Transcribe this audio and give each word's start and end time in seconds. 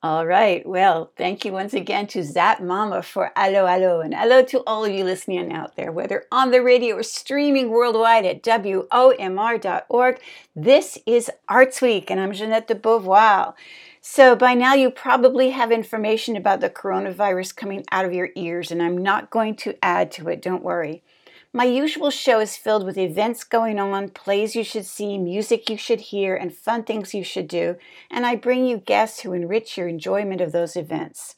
All 0.00 0.28
right. 0.28 0.64
Well, 0.64 1.10
thank 1.16 1.44
you 1.44 1.50
once 1.50 1.74
again 1.74 2.06
to 2.08 2.22
Zap 2.22 2.60
Mama 2.60 3.02
for 3.02 3.32
Allo 3.34 3.66
Allo. 3.66 4.00
And 4.00 4.14
hello 4.14 4.44
to 4.44 4.62
all 4.64 4.84
of 4.84 4.92
you 4.92 5.02
listening 5.02 5.52
out 5.52 5.74
there, 5.74 5.90
whether 5.90 6.24
on 6.30 6.52
the 6.52 6.62
radio 6.62 6.98
or 6.98 7.02
streaming 7.02 7.70
worldwide 7.70 8.24
at 8.24 8.44
WOMR.org. 8.44 10.20
This 10.54 10.98
is 11.04 11.32
Arts 11.48 11.82
Week, 11.82 12.12
and 12.12 12.20
I'm 12.20 12.32
Jeanette 12.32 12.68
de 12.68 12.76
Beauvoir. 12.76 13.54
So, 14.00 14.36
by 14.36 14.54
now, 14.54 14.74
you 14.74 14.92
probably 14.92 15.50
have 15.50 15.72
information 15.72 16.36
about 16.36 16.60
the 16.60 16.70
coronavirus 16.70 17.56
coming 17.56 17.84
out 17.90 18.04
of 18.04 18.12
your 18.12 18.28
ears, 18.36 18.70
and 18.70 18.80
I'm 18.80 18.98
not 18.98 19.30
going 19.30 19.56
to 19.56 19.76
add 19.84 20.12
to 20.12 20.28
it, 20.28 20.40
don't 20.40 20.62
worry. 20.62 21.02
My 21.50 21.64
usual 21.64 22.10
show 22.10 22.40
is 22.40 22.58
filled 22.58 22.84
with 22.84 22.98
events 22.98 23.42
going 23.42 23.78
on, 23.78 24.10
plays 24.10 24.54
you 24.54 24.62
should 24.62 24.84
see, 24.84 25.16
music 25.16 25.70
you 25.70 25.78
should 25.78 26.00
hear, 26.00 26.36
and 26.36 26.54
fun 26.54 26.84
things 26.84 27.14
you 27.14 27.24
should 27.24 27.48
do, 27.48 27.76
and 28.10 28.26
I 28.26 28.36
bring 28.36 28.66
you 28.66 28.76
guests 28.76 29.20
who 29.20 29.32
enrich 29.32 29.78
your 29.78 29.88
enjoyment 29.88 30.42
of 30.42 30.52
those 30.52 30.76
events. 30.76 31.36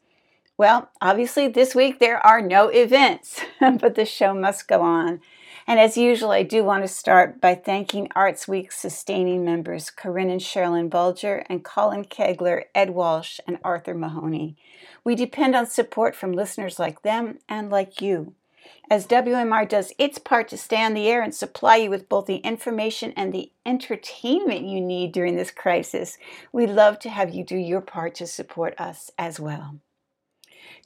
Well, 0.59 0.91
obviously, 1.01 1.47
this 1.47 1.77
week 1.77 2.01
there 2.01 2.19
are 2.27 2.43
no 2.43 2.69
events, 2.69 3.41
but 3.61 3.95
the 3.95 4.05
show 4.05 4.35
must 4.35 4.67
go 4.67 4.81
on. 4.83 5.21
And 5.65 5.79
as 5.79 5.97
usual, 5.97 6.33
I 6.33 6.43
do 6.43 6.65
want 6.65 6.83
to 6.83 6.89
start 6.89 7.41
by 7.41 7.55
thanking 7.55 8.09
Arts 8.17 8.49
Week's 8.49 8.79
sustaining 8.79 9.45
members, 9.45 9.91
Corinne 9.91 10.31
and 10.31 10.41
Sherilyn 10.41 10.91
Bulger, 10.91 11.45
and 11.49 11.65
Colin 11.65 12.05
Kegler, 12.05 12.65
Ed 12.75 12.91
Walsh, 12.91 13.39
and 13.47 13.59
Arthur 13.63 13.95
Mahoney. 13.95 14.57
We 15.05 15.15
depend 15.15 15.55
on 15.55 15.67
support 15.67 16.17
from 16.17 16.33
listeners 16.33 16.81
like 16.81 17.03
them 17.03 17.39
and 17.49 17.71
like 17.71 18.01
you 18.01 18.35
as 18.91 19.07
WMR 19.07 19.69
does 19.69 19.93
its 19.99 20.19
part 20.19 20.49
to 20.49 20.57
stay 20.57 20.83
on 20.83 20.95
the 20.95 21.09
air 21.09 21.23
and 21.23 21.35
supply 21.35 21.77
you 21.77 21.91
with 21.91 22.09
both 22.09 22.27
the 22.27 22.37
information 22.39 23.13
and 23.17 23.33
the 23.33 23.53
entertainment 23.65 24.67
you 24.67 24.81
need 24.81 25.13
during 25.13 25.37
this 25.37 25.51
crisis, 25.51 26.19
we'd 26.53 26.71
love 26.71 26.99
to 27.01 27.11
have 27.11 27.33
you 27.33 27.45
do 27.45 27.57
your 27.57 27.81
part 27.81 28.15
to 28.17 28.27
support 28.27 28.75
us 28.81 29.11
as 29.17 29.39
well. 29.39 29.77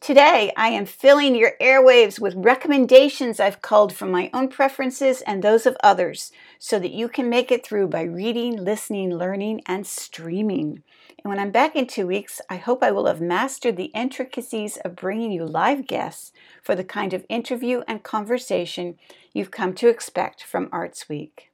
Today, 0.00 0.52
I 0.56 0.68
am 0.68 0.84
filling 0.84 1.34
your 1.34 1.52
airwaves 1.60 2.20
with 2.20 2.34
recommendations 2.36 3.40
I've 3.40 3.62
culled 3.62 3.94
from 3.94 4.10
my 4.10 4.28
own 4.34 4.48
preferences 4.48 5.22
and 5.22 5.42
those 5.42 5.64
of 5.64 5.76
others 5.82 6.30
so 6.58 6.78
that 6.78 6.92
you 6.92 7.08
can 7.08 7.30
make 7.30 7.50
it 7.50 7.64
through 7.64 7.88
by 7.88 8.02
reading, 8.02 8.62
listening, 8.62 9.14
learning, 9.14 9.62
and 9.66 9.86
streaming. 9.86 10.82
And 11.24 11.30
when 11.30 11.38
I'm 11.38 11.50
back 11.50 11.74
in 11.74 11.86
two 11.86 12.06
weeks, 12.06 12.42
I 12.50 12.56
hope 12.56 12.82
I 12.82 12.90
will 12.90 13.06
have 13.06 13.20
mastered 13.20 13.78
the 13.78 13.90
intricacies 13.94 14.76
of 14.84 14.94
bringing 14.94 15.32
you 15.32 15.46
live 15.46 15.86
guests 15.86 16.32
for 16.62 16.74
the 16.74 16.84
kind 16.84 17.14
of 17.14 17.24
interview 17.30 17.80
and 17.88 18.02
conversation 18.02 18.98
you've 19.32 19.50
come 19.50 19.72
to 19.76 19.88
expect 19.88 20.44
from 20.44 20.68
Arts 20.70 21.08
Week. 21.08 21.50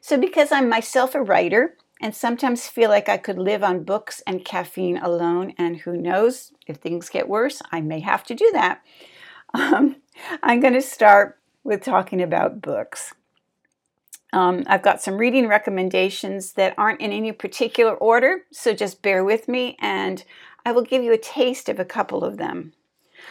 So, 0.00 0.16
because 0.16 0.52
I'm 0.52 0.68
myself 0.68 1.16
a 1.16 1.22
writer 1.22 1.76
and 2.00 2.14
sometimes 2.14 2.68
feel 2.68 2.88
like 2.88 3.08
I 3.08 3.16
could 3.16 3.38
live 3.38 3.64
on 3.64 3.82
books 3.82 4.22
and 4.28 4.44
caffeine 4.44 4.98
alone, 4.98 5.54
and 5.58 5.78
who 5.78 5.96
knows, 5.96 6.52
if 6.68 6.76
things 6.76 7.08
get 7.08 7.28
worse, 7.28 7.62
I 7.72 7.80
may 7.80 7.98
have 8.00 8.22
to 8.24 8.34
do 8.34 8.48
that, 8.52 8.82
um, 9.54 9.96
I'm 10.42 10.60
going 10.60 10.74
to 10.74 10.82
start 10.82 11.38
with 11.64 11.82
talking 11.82 12.22
about 12.22 12.62
books. 12.62 13.12
Um, 14.32 14.64
I've 14.66 14.82
got 14.82 15.02
some 15.02 15.18
reading 15.18 15.46
recommendations 15.46 16.54
that 16.54 16.74
aren't 16.78 17.00
in 17.00 17.12
any 17.12 17.32
particular 17.32 17.94
order, 17.94 18.44
so 18.50 18.72
just 18.72 19.02
bear 19.02 19.24
with 19.24 19.46
me 19.48 19.76
and 19.78 20.24
I 20.64 20.72
will 20.72 20.82
give 20.82 21.02
you 21.02 21.12
a 21.12 21.18
taste 21.18 21.68
of 21.68 21.78
a 21.78 21.84
couple 21.84 22.24
of 22.24 22.38
them. 22.38 22.72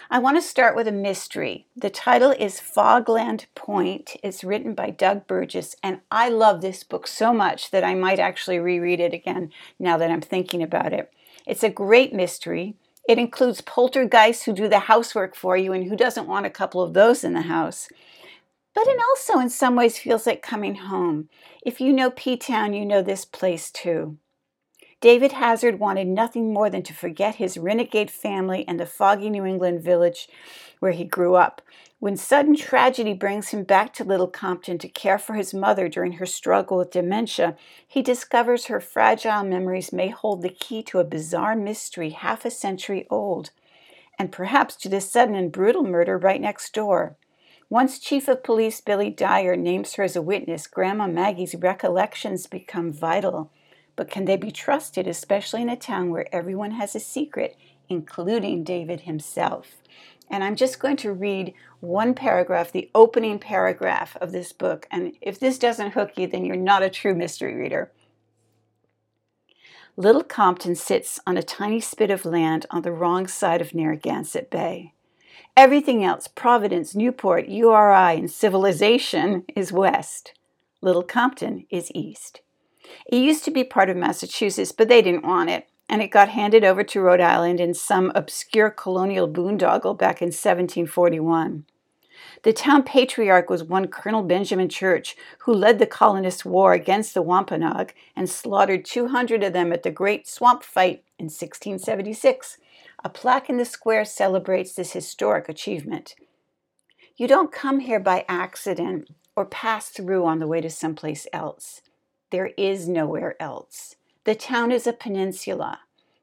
I 0.09 0.19
want 0.19 0.37
to 0.37 0.41
start 0.41 0.75
with 0.75 0.87
a 0.87 0.91
mystery. 0.91 1.67
The 1.75 1.89
title 1.89 2.31
is 2.31 2.61
Fogland 2.61 3.45
Point. 3.55 4.15
It's 4.23 4.43
written 4.43 4.73
by 4.73 4.89
Doug 4.89 5.27
Burgess, 5.27 5.75
and 5.83 6.01
I 6.11 6.29
love 6.29 6.61
this 6.61 6.83
book 6.83 7.07
so 7.07 7.33
much 7.33 7.71
that 7.71 7.83
I 7.83 7.95
might 7.95 8.19
actually 8.19 8.59
reread 8.59 8.99
it 8.99 9.13
again 9.13 9.51
now 9.79 9.97
that 9.97 10.11
I'm 10.11 10.21
thinking 10.21 10.61
about 10.63 10.93
it. 10.93 11.11
It's 11.45 11.63
a 11.63 11.69
great 11.69 12.13
mystery. 12.13 12.75
It 13.07 13.17
includes 13.17 13.61
poltergeists 13.61 14.43
who 14.43 14.53
do 14.53 14.67
the 14.67 14.79
housework 14.79 15.35
for 15.35 15.57
you, 15.57 15.73
and 15.73 15.85
who 15.87 15.95
doesn't 15.95 16.27
want 16.27 16.45
a 16.45 16.51
couple 16.51 16.81
of 16.81 16.93
those 16.93 17.23
in 17.23 17.33
the 17.33 17.41
house? 17.41 17.89
But 18.73 18.87
it 18.87 18.99
also 19.09 19.39
in 19.39 19.49
some 19.49 19.75
ways 19.75 19.99
feels 19.99 20.25
like 20.25 20.41
coming 20.41 20.75
home. 20.75 21.29
If 21.65 21.81
you 21.81 21.93
know 21.93 22.11
P 22.11 22.37
Town, 22.37 22.73
you 22.73 22.85
know 22.85 23.01
this 23.01 23.25
place 23.25 23.71
too. 23.71 24.17
David 25.01 25.31
Hazard 25.31 25.79
wanted 25.79 26.07
nothing 26.07 26.53
more 26.53 26.69
than 26.69 26.83
to 26.83 26.93
forget 26.93 27.35
his 27.35 27.57
renegade 27.57 28.11
family 28.11 28.63
and 28.67 28.79
the 28.79 28.85
foggy 28.85 29.31
New 29.31 29.45
England 29.45 29.81
village 29.81 30.29
where 30.79 30.91
he 30.91 31.03
grew 31.03 31.35
up. 31.35 31.61
When 31.97 32.15
sudden 32.15 32.55
tragedy 32.55 33.13
brings 33.13 33.49
him 33.49 33.63
back 33.63 33.93
to 33.93 34.03
Little 34.03 34.27
Compton 34.27 34.77
to 34.77 34.87
care 34.87 35.17
for 35.17 35.33
his 35.33 35.53
mother 35.53 35.87
during 35.89 36.13
her 36.13 36.25
struggle 36.25 36.77
with 36.77 36.91
dementia, 36.91 37.55
he 37.87 38.01
discovers 38.01 38.65
her 38.65 38.79
fragile 38.79 39.43
memories 39.43 39.91
may 39.91 40.09
hold 40.09 40.41
the 40.41 40.49
key 40.49 40.83
to 40.83 40.99
a 40.99 41.03
bizarre 41.03 41.55
mystery 41.55 42.11
half 42.11 42.45
a 42.45 42.51
century 42.51 43.07
old, 43.09 43.51
and 44.19 44.31
perhaps 44.31 44.75
to 44.77 44.89
the 44.89 45.01
sudden 45.01 45.35
and 45.35 45.51
brutal 45.51 45.83
murder 45.83 46.17
right 46.17 46.41
next 46.41 46.73
door. 46.73 47.17
Once 47.71 47.99
Chief 47.99 48.27
of 48.27 48.43
Police 48.43 48.81
Billy 48.81 49.09
Dyer 49.09 49.55
names 49.55 49.93
her 49.93 50.03
as 50.03 50.17
a 50.17 50.21
witness, 50.21 50.67
Grandma 50.67 51.07
Maggie's 51.07 51.55
recollections 51.55 52.45
become 52.45 52.91
vital. 52.91 53.49
But 53.95 54.11
can 54.11 54.25
they 54.25 54.35
be 54.35 54.51
trusted, 54.51 55.07
especially 55.07 55.61
in 55.61 55.69
a 55.69 55.77
town 55.77 56.09
where 56.09 56.27
everyone 56.35 56.71
has 56.71 56.95
a 56.95 56.99
secret, 56.99 57.55
including 57.87 58.65
David 58.65 59.01
himself? 59.01 59.77
And 60.29 60.43
I'm 60.43 60.57
just 60.57 60.81
going 60.81 60.97
to 60.97 61.13
read 61.13 61.53
one 61.79 62.13
paragraph, 62.13 62.73
the 62.73 62.91
opening 62.93 63.39
paragraph 63.39 64.17
of 64.19 64.33
this 64.33 64.51
book. 64.51 64.85
And 64.91 65.13
if 65.21 65.39
this 65.39 65.57
doesn't 65.57 65.91
hook 65.91 66.17
you, 66.17 66.27
then 66.27 66.43
you're 66.43 66.57
not 66.57 66.83
a 66.83 66.89
true 66.89 67.15
mystery 67.15 67.55
reader. 67.55 67.89
Little 69.95 70.25
Compton 70.25 70.75
sits 70.75 71.21
on 71.25 71.37
a 71.37 71.41
tiny 71.41 71.79
spit 71.79 72.11
of 72.11 72.25
land 72.25 72.65
on 72.69 72.81
the 72.81 72.91
wrong 72.91 73.27
side 73.27 73.61
of 73.61 73.73
Narragansett 73.73 74.49
Bay. 74.51 74.93
Everything 75.57 76.03
else, 76.03 76.27
Providence, 76.27 76.95
Newport, 76.95 77.47
URI, 77.47 78.17
and 78.17 78.31
civilization, 78.31 79.43
is 79.55 79.73
west. 79.73 80.33
Little 80.81 81.03
Compton 81.03 81.65
is 81.69 81.91
east. 81.93 82.41
It 83.05 83.17
used 83.17 83.45
to 83.45 83.51
be 83.51 83.63
part 83.63 83.89
of 83.89 83.97
Massachusetts, 83.97 84.71
but 84.71 84.87
they 84.87 85.01
didn't 85.01 85.25
want 85.25 85.49
it, 85.49 85.67
and 85.87 86.01
it 86.01 86.07
got 86.07 86.29
handed 86.29 86.63
over 86.63 86.83
to 86.83 87.01
Rhode 87.01 87.21
Island 87.21 87.59
in 87.59 87.73
some 87.73 88.11
obscure 88.15 88.69
colonial 88.69 89.27
boondoggle 89.27 89.97
back 89.97 90.21
in 90.21 90.27
1741. 90.27 91.65
The 92.43 92.53
town 92.53 92.83
patriarch 92.83 93.49
was 93.49 93.63
one 93.63 93.87
Colonel 93.87 94.23
Benjamin 94.23 94.69
Church, 94.69 95.15
who 95.39 95.53
led 95.53 95.77
the 95.77 95.85
colonists' 95.85 96.45
war 96.45 96.73
against 96.73 97.13
the 97.13 97.21
Wampanoag 97.21 97.93
and 98.15 98.29
slaughtered 98.29 98.85
200 98.85 99.43
of 99.43 99.53
them 99.53 99.71
at 99.71 99.83
the 99.83 99.91
Great 99.91 100.27
Swamp 100.27 100.63
Fight 100.63 101.03
in 101.19 101.25
1676. 101.25 102.57
A 103.03 103.09
plaque 103.09 103.49
in 103.49 103.57
the 103.57 103.65
square 103.65 104.05
celebrates 104.05 104.73
this 104.73 104.93
historic 104.93 105.49
achievement. 105.49 106.15
You 107.17 107.27
don't 107.27 107.51
come 107.51 107.79
here 107.79 107.99
by 107.99 108.25
accident 108.27 109.09
or 109.35 109.45
pass 109.45 109.89
through 109.89 110.25
on 110.25 110.39
the 110.39 110.47
way 110.47 110.61
to 110.61 110.69
someplace 110.69 111.25
else. 111.33 111.81
There 112.29 112.51
is 112.57 112.87
nowhere 112.87 113.35
else. 113.41 113.95
The 114.23 114.35
town 114.35 114.71
is 114.71 114.85
a 114.85 114.93
peninsula. 114.93 115.79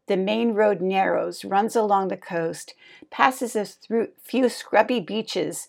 The 0.06 0.16
main 0.16 0.54
road 0.54 0.80
narrows, 0.80 1.44
runs 1.44 1.74
along 1.74 2.08
the 2.08 2.16
coast, 2.16 2.74
passes 3.10 3.56
a 3.56 3.64
through 3.64 4.08
few 4.22 4.48
scrubby 4.48 5.00
beaches, 5.00 5.68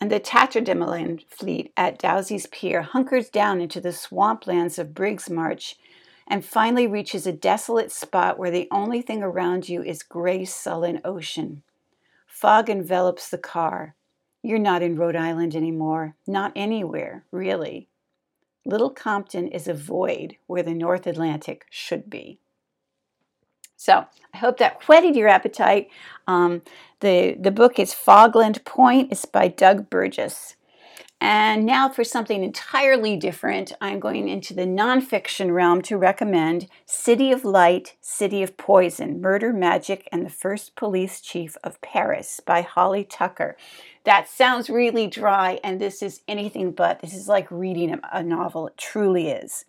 and 0.00 0.10
the 0.10 0.20
Tatterdemalion 0.20 1.24
fleet 1.28 1.72
at 1.76 1.98
Dowsey's 1.98 2.46
Pier 2.46 2.82
hunkers 2.82 3.28
down 3.28 3.60
into 3.60 3.80
the 3.80 3.92
swamplands 3.92 4.78
of 4.78 4.94
Briggs 4.94 5.28
Marsh 5.28 5.74
and 6.26 6.44
finally 6.44 6.86
reaches 6.86 7.26
a 7.26 7.32
desolate 7.32 7.92
spot 7.92 8.38
where 8.38 8.50
the 8.50 8.68
only 8.70 9.02
thing 9.02 9.22
around 9.22 9.68
you 9.68 9.82
is 9.82 10.02
gray, 10.02 10.44
sullen 10.44 11.00
ocean. 11.04 11.62
Fog 12.26 12.68
envelops 12.68 13.28
the 13.28 13.38
car. 13.38 13.94
You're 14.42 14.58
not 14.58 14.82
in 14.82 14.96
Rhode 14.96 15.16
Island 15.16 15.54
anymore, 15.54 16.16
not 16.26 16.52
anywhere, 16.54 17.24
really. 17.30 17.88
Little 18.64 18.90
Compton 18.90 19.48
is 19.48 19.68
a 19.68 19.74
void 19.74 20.36
where 20.46 20.62
the 20.62 20.74
North 20.74 21.06
Atlantic 21.06 21.66
should 21.70 22.10
be. 22.10 22.40
So 23.76 24.06
I 24.34 24.36
hope 24.38 24.58
that 24.58 24.88
whetted 24.88 25.14
your 25.14 25.28
appetite. 25.28 25.88
Um, 26.26 26.62
the, 27.00 27.36
the 27.38 27.50
book 27.50 27.78
is 27.78 27.92
Fogland 27.92 28.64
Point. 28.64 29.12
It's 29.12 29.24
by 29.24 29.48
Doug 29.48 29.88
Burgess. 29.88 30.56
And 31.18 31.64
now 31.64 31.88
for 31.88 32.04
something 32.04 32.44
entirely 32.44 33.16
different, 33.16 33.72
I'm 33.80 34.00
going 34.00 34.28
into 34.28 34.52
the 34.52 34.66
nonfiction 34.66 35.54
realm 35.54 35.80
to 35.82 35.96
recommend 35.96 36.68
City 36.84 37.32
of 37.32 37.42
Light, 37.42 37.96
City 38.02 38.42
of 38.42 38.58
Poison 38.58 39.20
Murder, 39.22 39.52
Magic, 39.52 40.06
and 40.12 40.26
the 40.26 40.30
First 40.30 40.76
Police 40.76 41.22
Chief 41.22 41.56
of 41.64 41.80
Paris 41.80 42.40
by 42.44 42.60
Holly 42.60 43.02
Tucker. 43.02 43.56
That 44.04 44.28
sounds 44.28 44.68
really 44.68 45.06
dry, 45.06 45.58
and 45.64 45.80
this 45.80 46.02
is 46.02 46.20
anything 46.28 46.72
but. 46.72 47.00
This 47.00 47.14
is 47.14 47.28
like 47.28 47.50
reading 47.50 47.98
a 48.12 48.22
novel. 48.22 48.66
It 48.68 48.76
truly 48.76 49.30
is. 49.30 49.64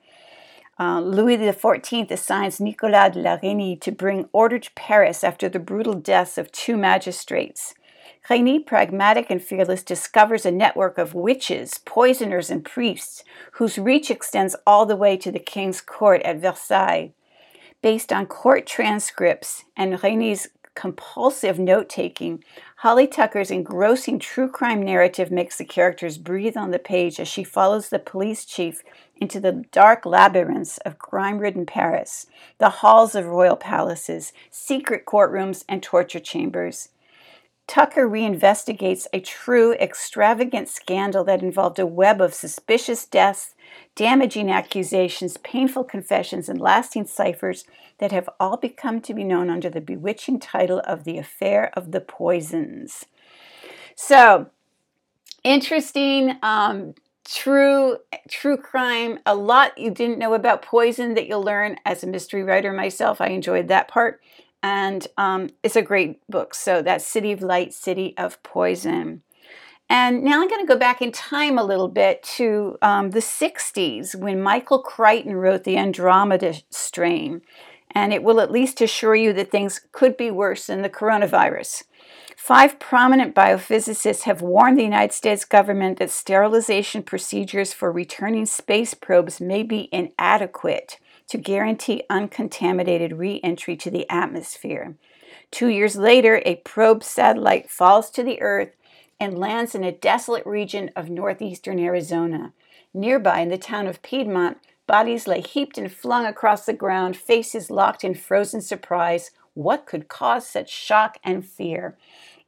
Uh, 0.80 1.00
Louis 1.00 1.38
XIV 1.38 2.12
assigns 2.12 2.60
Nicolas 2.60 3.14
de 3.14 3.20
la 3.20 3.38
Reynie 3.42 3.78
to 3.78 3.92
bring 3.92 4.30
order 4.32 4.60
to 4.60 4.72
Paris 4.74 5.24
after 5.24 5.50
the 5.50 5.60
brutal 5.60 5.94
deaths 5.94 6.38
of 6.38 6.52
two 6.52 6.78
magistrates. 6.78 7.74
Reynie, 8.30 8.60
pragmatic 8.60 9.30
and 9.30 9.42
fearless, 9.42 9.84
discovers 9.84 10.46
a 10.46 10.52
network 10.52 10.98
of 10.98 11.14
witches, 11.14 11.80
poisoners, 11.86 12.50
and 12.50 12.66
priests 12.66 13.24
whose 13.54 13.78
reach 13.78 14.12
extends 14.12 14.56
all 14.66 14.86
the 14.86 14.98
way 14.98 15.16
to 15.16 15.32
the 15.32 15.40
king's 15.40 15.80
court 15.80 16.22
at 16.24 16.38
Versailles. 16.38 17.14
Based 17.82 18.12
on 18.12 18.26
court 18.26 18.68
transcripts 18.68 19.64
and 19.78 19.94
Reynie's 20.04 20.50
compulsive 20.76 21.58
note 21.58 21.88
taking, 21.88 22.44
Holly 22.78 23.08
Tucker's 23.08 23.50
engrossing 23.50 24.20
true 24.20 24.50
crime 24.50 24.84
narrative 24.84 25.32
makes 25.32 25.58
the 25.58 25.66
characters 25.66 26.18
breathe 26.18 26.58
on 26.58 26.72
the 26.72 26.80
page 26.80 27.20
as 27.20 27.28
she 27.28 27.44
follows 27.44 27.90
the 27.90 27.98
police 27.98 28.44
chief 28.44 28.84
into 29.16 29.40
the 29.40 29.64
dark 29.72 30.06
labyrinths 30.06 30.78
of 30.80 31.00
crime 31.00 31.40
ridden 31.40 31.66
Paris, 31.66 32.28
the 32.58 32.70
halls 32.70 33.16
of 33.16 33.26
royal 33.26 33.56
palaces, 33.56 34.34
secret 34.52 35.06
courtrooms, 35.06 35.64
and 35.70 35.82
torture 35.82 36.20
chambers. 36.20 36.90
Tucker 37.68 38.08
reinvestigates 38.08 39.08
a 39.12 39.20
true 39.20 39.74
extravagant 39.74 40.70
scandal 40.70 41.26
that 41.26 41.44
involved 41.44 41.80
a 41.80 41.86
web 41.86 42.22
of 42.22 42.34
suspicious 42.34 43.06
deaths, 43.06 43.56
damaging 43.94 44.50
accusations, 44.50 45.36
painful 45.38 45.84
confessions, 45.84 46.48
and 46.48 46.62
lasting 46.62 47.06
ciphers 47.06 47.66
that 47.98 48.14
have 48.14 48.30
all 48.40 48.56
become 48.56 49.02
to 49.02 49.14
be 49.14 49.26
known 49.26 49.50
under 49.50 49.70
the 49.70 49.82
bewitching 49.82 50.40
title 50.40 50.82
of 50.86 51.04
The 51.04 51.18
Affair 51.18 51.72
of 51.74 51.92
the 51.92 52.00
Poisons. 52.00 53.06
So, 53.96 54.50
interesting, 55.44 56.38
um, 56.42 56.94
true, 57.28 57.98
true 58.30 58.58
crime. 58.58 59.20
A 59.26 59.36
lot 59.36 59.78
you 59.78 59.92
didn't 59.92 60.20
know 60.20 60.34
about 60.34 60.62
poison 60.62 61.16
that 61.16 61.28
you'll 61.28 61.44
learn 61.44 61.78
as 61.86 62.02
a 62.02 62.08
mystery 62.08 62.44
writer 62.44 62.72
myself. 62.72 63.20
I 63.20 63.28
enjoyed 63.28 63.68
that 63.68 63.90
part 63.90 64.22
and 64.68 65.08
um, 65.18 65.50
it's 65.64 65.78
a 65.78 65.82
great 65.82 66.20
book. 66.28 66.54
So 66.54 66.82
that's 66.82 67.06
City 67.06 67.32
of 67.32 67.42
Light, 67.42 67.74
City 67.74 68.14
of 68.18 68.42
Poison. 68.44 69.22
And 69.90 70.24
now 70.24 70.42
I'm 70.42 70.50
going 70.50 70.60
to 70.60 70.74
go 70.74 70.78
back 70.78 71.02
in 71.02 71.14
time 71.14 71.58
a 71.58 71.64
little 71.64 71.88
bit 71.88 72.22
to 72.36 72.78
um, 72.82 73.12
the 73.12 73.22
60s 73.22 74.14
when 74.14 74.42
Michael 74.42 74.82
Crichton 74.82 75.38
wrote 75.38 75.64
The 75.64 75.78
Andromeda 75.78 76.56
Strain. 76.70 77.42
And 77.92 78.12
it 78.12 78.24
will 78.24 78.42
at 78.42 78.52
least 78.52 78.82
assure 78.82 79.16
you 79.16 79.32
that 79.34 79.50
things 79.50 79.80
could 79.94 80.18
be 80.18 80.30
worse 80.30 80.68
than 80.68 80.82
the 80.82 80.90
coronavirus. 80.90 81.86
Five 82.36 82.78
prominent 82.78 83.34
biophysicists 83.34 84.24
have 84.24 84.42
warned 84.42 84.78
the 84.78 84.84
United 84.84 85.14
States 85.14 85.46
government 85.46 86.00
that 86.00 86.12
sterilization 86.12 87.04
procedures 87.04 87.72
for 87.72 87.90
returning 87.90 88.46
space 88.46 88.94
probes 88.94 89.40
may 89.40 89.64
be 89.64 89.88
inadequate 89.94 91.00
to 91.28 91.38
guarantee 91.38 92.04
uncontaminated 92.10 93.18
re 93.18 93.40
entry 93.44 93.76
to 93.78 93.92
the 93.92 94.10
atmosphere. 94.10 94.96
Two 95.52 95.68
years 95.68 95.96
later, 95.96 96.42
a 96.46 96.58
probe 96.58 97.04
satellite 97.04 97.70
falls 97.70 98.10
to 98.12 98.24
the 98.24 98.42
Earth 98.42 98.76
and 99.20 99.38
lands 99.38 99.74
in 99.76 99.84
a 99.84 99.92
desolate 99.92 100.46
region 100.46 100.92
of 100.96 101.10
northeastern 101.10 101.80
Arizona. 101.80 102.54
Nearby, 102.94 103.40
in 103.40 103.50
the 103.50 103.58
town 103.58 103.88
of 103.88 104.02
Piedmont, 104.02 104.58
bodies 104.86 105.28
lay 105.28 105.42
heaped 105.42 105.78
and 105.78 105.92
flung 105.92 106.26
across 106.26 106.66
the 106.66 106.74
ground, 106.74 107.18
faces 107.18 107.70
locked 107.70 108.04
in 108.04 108.14
frozen 108.14 108.62
surprise. 108.62 109.32
What 109.54 109.86
could 109.86 110.08
cause 110.08 110.48
such 110.48 110.70
shock 110.70 111.18
and 111.24 111.46
fear? 111.46 111.98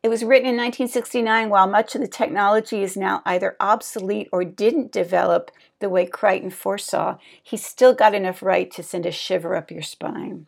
It 0.01 0.09
was 0.09 0.23
written 0.23 0.47
in 0.47 0.55
1969 0.55 1.49
while 1.49 1.67
much 1.67 1.93
of 1.93 2.01
the 2.01 2.07
technology 2.07 2.81
is 2.81 2.95
now 2.95 3.21
either 3.25 3.57
obsolete 3.59 4.29
or 4.31 4.45
didn't 4.45 4.93
develop 4.93 5.51
the 5.79 5.89
way 5.89 6.05
Crichton 6.05 6.49
foresaw. 6.49 7.17
He's 7.41 7.65
still 7.65 7.93
got 7.93 8.15
enough 8.15 8.41
right 8.41 8.69
to 8.71 8.83
send 8.83 9.05
a 9.05 9.11
shiver 9.11 9.55
up 9.55 9.71
your 9.71 9.81
spine. 9.81 10.47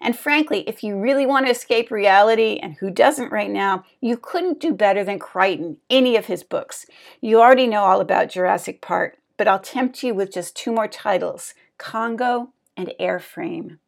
And 0.00 0.16
frankly, 0.16 0.60
if 0.68 0.82
you 0.82 0.98
really 0.98 1.26
want 1.26 1.46
to 1.46 1.52
escape 1.52 1.90
reality, 1.90 2.58
and 2.62 2.74
who 2.74 2.90
doesn't 2.90 3.32
right 3.32 3.50
now, 3.50 3.84
you 4.00 4.16
couldn't 4.16 4.60
do 4.60 4.72
better 4.72 5.04
than 5.04 5.18
Crichton, 5.18 5.78
any 5.88 6.16
of 6.16 6.26
his 6.26 6.42
books. 6.42 6.86
You 7.20 7.40
already 7.40 7.66
know 7.66 7.84
all 7.84 8.00
about 8.00 8.30
Jurassic 8.30 8.80
Park, 8.80 9.18
but 9.36 9.48
I'll 9.48 9.58
tempt 9.58 10.02
you 10.02 10.14
with 10.14 10.32
just 10.32 10.56
two 10.56 10.72
more 10.72 10.88
titles 10.88 11.54
Congo 11.78 12.50
and 12.76 12.92
Airframe. 13.00 13.78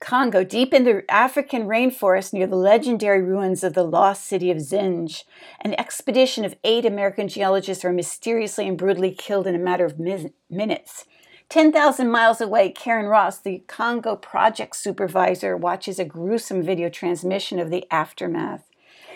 Congo, 0.00 0.44
deep 0.44 0.74
in 0.74 0.84
the 0.84 1.02
African 1.10 1.66
rainforest 1.66 2.32
near 2.32 2.46
the 2.46 2.56
legendary 2.56 3.22
ruins 3.22 3.64
of 3.64 3.72
the 3.72 3.84
lost 3.84 4.26
city 4.26 4.50
of 4.50 4.58
Zinj. 4.58 5.24
An 5.62 5.74
expedition 5.80 6.44
of 6.44 6.56
eight 6.62 6.84
American 6.84 7.26
geologists 7.26 7.84
are 7.84 7.92
mysteriously 7.92 8.68
and 8.68 8.76
brutally 8.76 9.12
killed 9.12 9.46
in 9.46 9.54
a 9.54 9.58
matter 9.58 9.84
of 9.86 9.98
minutes. 9.98 11.06
10,000 11.48 12.10
miles 12.10 12.40
away, 12.40 12.70
Karen 12.70 13.06
Ross, 13.06 13.38
the 13.38 13.64
Congo 13.66 14.16
project 14.16 14.76
supervisor, 14.76 15.56
watches 15.56 15.98
a 15.98 16.04
gruesome 16.04 16.62
video 16.62 16.88
transmission 16.90 17.58
of 17.58 17.70
the 17.70 17.86
aftermath. 17.90 18.68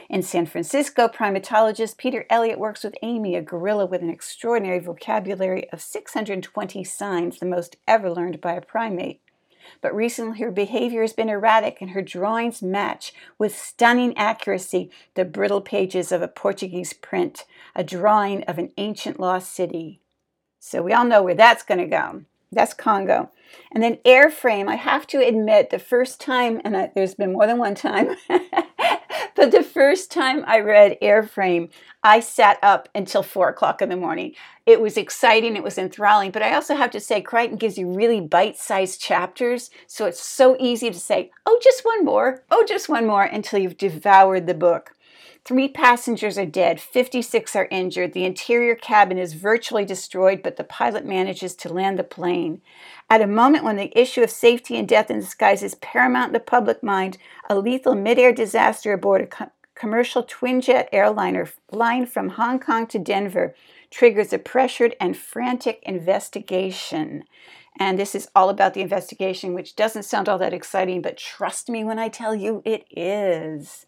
In 0.08 0.22
San 0.22 0.46
Francisco, 0.46 1.06
primatologist 1.06 1.98
Peter 1.98 2.24
Elliott 2.30 2.58
works 2.58 2.82
with 2.82 2.96
Amy, 3.02 3.34
a 3.34 3.42
gorilla 3.42 3.84
with 3.84 4.00
an 4.00 4.08
extraordinary 4.08 4.78
vocabulary 4.78 5.68
of 5.70 5.82
620 5.82 6.82
signs, 6.84 7.38
the 7.38 7.46
most 7.46 7.76
ever 7.86 8.10
learned 8.10 8.40
by 8.40 8.54
a 8.54 8.62
primate 8.62 9.20
but 9.80 9.94
recently 9.94 10.38
her 10.38 10.50
behavior 10.50 11.02
has 11.02 11.12
been 11.12 11.28
erratic 11.28 11.78
and 11.80 11.90
her 11.90 12.02
drawings 12.02 12.62
match 12.62 13.12
with 13.38 13.56
stunning 13.56 14.16
accuracy 14.16 14.90
the 15.14 15.24
brittle 15.24 15.60
pages 15.60 16.12
of 16.12 16.22
a 16.22 16.28
Portuguese 16.28 16.92
print, 16.92 17.44
a 17.74 17.84
drawing 17.84 18.42
of 18.44 18.58
an 18.58 18.72
ancient 18.76 19.18
lost 19.20 19.52
city. 19.52 20.00
So 20.58 20.82
we 20.82 20.92
all 20.92 21.04
know 21.04 21.22
where 21.22 21.34
that's 21.34 21.62
going 21.62 21.80
to 21.80 21.86
go. 21.86 22.24
That's 22.50 22.74
Congo. 22.74 23.30
And 23.72 23.82
then 23.82 23.98
airframe, 24.04 24.68
I 24.68 24.76
have 24.76 25.06
to 25.08 25.18
admit, 25.18 25.70
the 25.70 25.78
first 25.78 26.20
time, 26.20 26.60
and 26.64 26.76
I, 26.76 26.90
there's 26.94 27.14
been 27.14 27.32
more 27.32 27.46
than 27.46 27.58
one 27.58 27.74
time, 27.74 28.16
but 29.38 29.52
the 29.52 29.62
first 29.62 30.10
time 30.10 30.42
I 30.48 30.58
read 30.58 30.98
Airframe, 31.00 31.70
I 32.02 32.18
sat 32.18 32.58
up 32.60 32.88
until 32.92 33.22
four 33.22 33.48
o'clock 33.48 33.80
in 33.80 33.88
the 33.88 33.96
morning. 33.96 34.34
It 34.66 34.80
was 34.80 34.96
exciting, 34.96 35.54
it 35.54 35.62
was 35.62 35.78
enthralling, 35.78 36.32
but 36.32 36.42
I 36.42 36.54
also 36.54 36.74
have 36.74 36.90
to 36.90 36.98
say, 37.00 37.20
Crichton 37.20 37.56
gives 37.56 37.78
you 37.78 37.88
really 37.88 38.20
bite 38.20 38.58
sized 38.58 39.00
chapters, 39.00 39.70
so 39.86 40.06
it's 40.06 40.20
so 40.20 40.56
easy 40.58 40.90
to 40.90 40.98
say, 40.98 41.30
oh, 41.46 41.56
just 41.62 41.84
one 41.84 42.04
more, 42.04 42.42
oh, 42.50 42.64
just 42.66 42.88
one 42.88 43.06
more, 43.06 43.22
until 43.22 43.60
you've 43.60 43.76
devoured 43.76 44.48
the 44.48 44.54
book. 44.54 44.96
Three 45.48 45.68
passengers 45.68 46.36
are 46.36 46.44
dead, 46.44 46.78
56 46.78 47.56
are 47.56 47.68
injured. 47.70 48.12
The 48.12 48.26
interior 48.26 48.74
cabin 48.74 49.16
is 49.16 49.32
virtually 49.32 49.86
destroyed, 49.86 50.42
but 50.42 50.56
the 50.56 50.62
pilot 50.62 51.06
manages 51.06 51.54
to 51.54 51.72
land 51.72 51.98
the 51.98 52.04
plane. 52.04 52.60
At 53.08 53.22
a 53.22 53.26
moment 53.26 53.64
when 53.64 53.76
the 53.76 53.98
issue 53.98 54.22
of 54.22 54.30
safety 54.30 54.76
and 54.76 54.86
death 54.86 55.10
in 55.10 55.20
disguise 55.20 55.62
is 55.62 55.74
paramount 55.76 56.28
in 56.28 56.32
the 56.34 56.40
public 56.40 56.82
mind, 56.82 57.16
a 57.48 57.58
lethal 57.58 57.94
midair 57.94 58.30
disaster 58.30 58.92
aboard 58.92 59.22
a 59.22 59.26
co- 59.26 59.50
commercial 59.74 60.22
twin 60.22 60.60
jet 60.60 60.86
airliner 60.92 61.46
flying 61.70 62.04
from 62.04 62.28
Hong 62.28 62.60
Kong 62.60 62.86
to 62.88 62.98
Denver 62.98 63.54
triggers 63.90 64.34
a 64.34 64.38
pressured 64.38 64.96
and 65.00 65.16
frantic 65.16 65.82
investigation. 65.84 67.24
And 67.80 67.98
this 67.98 68.14
is 68.14 68.28
all 68.34 68.50
about 68.50 68.74
the 68.74 68.82
investigation, 68.82 69.54
which 69.54 69.76
doesn't 69.76 70.02
sound 70.02 70.28
all 70.28 70.36
that 70.36 70.52
exciting, 70.52 71.00
but 71.00 71.16
trust 71.16 71.70
me 71.70 71.84
when 71.84 71.98
I 71.98 72.10
tell 72.10 72.34
you 72.34 72.60
it 72.66 72.84
is. 72.90 73.86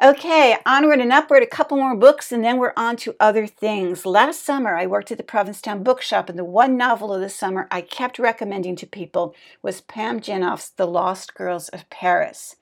Okay, 0.00 0.56
onward 0.64 1.00
and 1.00 1.12
upward, 1.12 1.42
a 1.42 1.46
couple 1.46 1.76
more 1.76 1.96
books, 1.96 2.30
and 2.30 2.44
then 2.44 2.56
we're 2.58 2.72
on 2.76 2.94
to 2.98 3.16
other 3.18 3.48
things. 3.48 4.06
Last 4.06 4.44
summer, 4.44 4.76
I 4.76 4.86
worked 4.86 5.10
at 5.10 5.18
the 5.18 5.24
Provincetown 5.24 5.82
Bookshop, 5.82 6.28
and 6.28 6.38
the 6.38 6.44
one 6.44 6.76
novel 6.76 7.12
of 7.12 7.20
the 7.20 7.28
summer 7.28 7.66
I 7.68 7.80
kept 7.80 8.20
recommending 8.20 8.76
to 8.76 8.86
people 8.86 9.34
was 9.60 9.80
Pam 9.80 10.20
Jenoff's 10.20 10.68
The 10.68 10.86
Lost 10.86 11.34
Girls 11.34 11.68
of 11.70 11.90
Paris. 11.90 12.54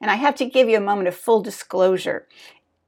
And 0.00 0.08
I 0.08 0.14
have 0.14 0.36
to 0.36 0.46
give 0.46 0.68
you 0.68 0.76
a 0.76 0.80
moment 0.80 1.08
of 1.08 1.16
full 1.16 1.42
disclosure. 1.42 2.28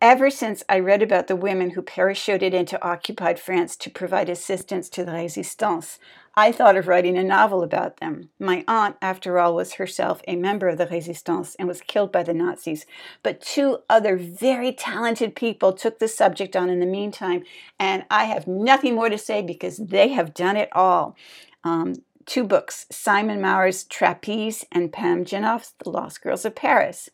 Ever 0.03 0.29
since 0.29 0.63
I 0.69 0.79
read 0.79 1.03
about 1.03 1.27
the 1.27 1.35
women 1.35 1.71
who 1.71 1.81
parachuted 1.81 2.53
into 2.53 2.83
occupied 2.85 3.41
France 3.41 3.77
to 3.77 3.89
provide 3.89 4.29
assistance 4.29 4.91
to 4.91 5.07
the 5.07 5.13
Resistance, 5.13 5.99
I 6.35 6.53
thought 6.53 6.77
of 6.77 6.87
writing 6.87 7.17
a 7.17 7.25
novel 7.25 7.63
about 7.63 7.97
them. 7.97 8.29
My 8.39 8.63
aunt, 8.69 8.97
after 9.01 9.39
all, 9.39 9.55
was 9.55 9.75
herself 9.75 10.21
a 10.29 10.37
member 10.37 10.69
of 10.69 10.77
the 10.77 10.87
Resistance 10.87 11.55
and 11.55 11.67
was 11.67 11.81
killed 11.81 12.13
by 12.13 12.25
the 12.25 12.35
Nazis. 12.35 12.85
But 13.23 13.41
two 13.41 13.79
other 13.89 14.19
very 14.19 14.71
talented 14.71 15.35
people 15.35 15.73
took 15.73 15.99
the 15.99 16.09
subject 16.09 16.55
on 16.55 16.69
in 16.69 16.81
the 16.81 16.85
meantime, 16.85 17.45
and 17.79 18.05
I 18.11 18.25
have 18.25 18.47
nothing 18.47 18.97
more 18.97 19.09
to 19.09 19.17
say 19.17 19.41
because 19.41 19.79
they 19.79 20.09
have 20.09 20.35
done 20.35 20.59
it 20.59 20.69
all. 20.73 21.17
Um, 21.65 21.95
two 22.27 22.45
books 22.45 22.85
Simon 22.91 23.41
Mawer's 23.41 23.85
Trapeze 23.85 24.67
and 24.71 24.93
Pam 24.93 25.25
Jenoff's 25.25 25.73
The 25.83 25.89
Lost 25.89 26.21
Girls 26.21 26.45
of 26.45 26.55
Paris. 26.55 27.09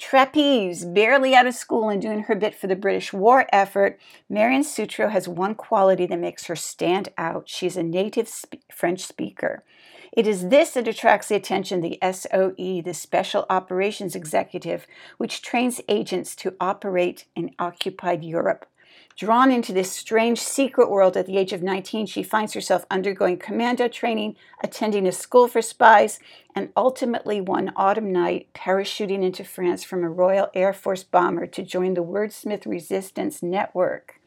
Trapeze, 0.00 0.86
barely 0.86 1.34
out 1.34 1.46
of 1.46 1.54
school 1.54 1.90
and 1.90 2.00
doing 2.00 2.22
her 2.22 2.34
bit 2.34 2.54
for 2.54 2.66
the 2.66 2.74
British 2.74 3.12
war 3.12 3.46
effort, 3.52 4.00
Marian 4.30 4.64
Sutro 4.64 5.08
has 5.08 5.28
one 5.28 5.54
quality 5.54 6.06
that 6.06 6.18
makes 6.18 6.46
her 6.46 6.56
stand 6.56 7.10
out. 7.18 7.50
She's 7.50 7.76
a 7.76 7.82
native 7.82 8.26
sp- 8.32 8.64
French 8.72 9.00
speaker. 9.00 9.62
It 10.10 10.26
is 10.26 10.48
this 10.48 10.70
that 10.70 10.88
attracts 10.88 11.28
the 11.28 11.34
attention 11.34 11.84
of 11.84 11.90
the 11.90 11.98
SOE, 12.12 12.80
the 12.82 12.94
Special 12.94 13.44
Operations 13.50 14.16
Executive, 14.16 14.86
which 15.18 15.42
trains 15.42 15.82
agents 15.86 16.34
to 16.36 16.56
operate 16.58 17.26
in 17.36 17.50
occupied 17.58 18.24
Europe. 18.24 18.64
Drawn 19.20 19.52
into 19.52 19.74
this 19.74 19.92
strange 19.92 20.40
secret 20.40 20.88
world 20.88 21.14
at 21.14 21.26
the 21.26 21.36
age 21.36 21.52
of 21.52 21.62
19, 21.62 22.06
she 22.06 22.22
finds 22.22 22.54
herself 22.54 22.86
undergoing 22.90 23.36
commando 23.36 23.86
training, 23.86 24.34
attending 24.64 25.06
a 25.06 25.12
school 25.12 25.46
for 25.46 25.60
spies, 25.60 26.20
and 26.54 26.70
ultimately 26.74 27.38
one 27.38 27.70
autumn 27.76 28.10
night 28.12 28.48
parachuting 28.54 29.22
into 29.22 29.44
France 29.44 29.84
from 29.84 30.02
a 30.02 30.08
Royal 30.08 30.48
Air 30.54 30.72
Force 30.72 31.04
bomber 31.04 31.46
to 31.48 31.62
join 31.62 31.92
the 31.92 32.02
Wordsmith 32.02 32.64
Resistance 32.64 33.42
Network. 33.42 34.22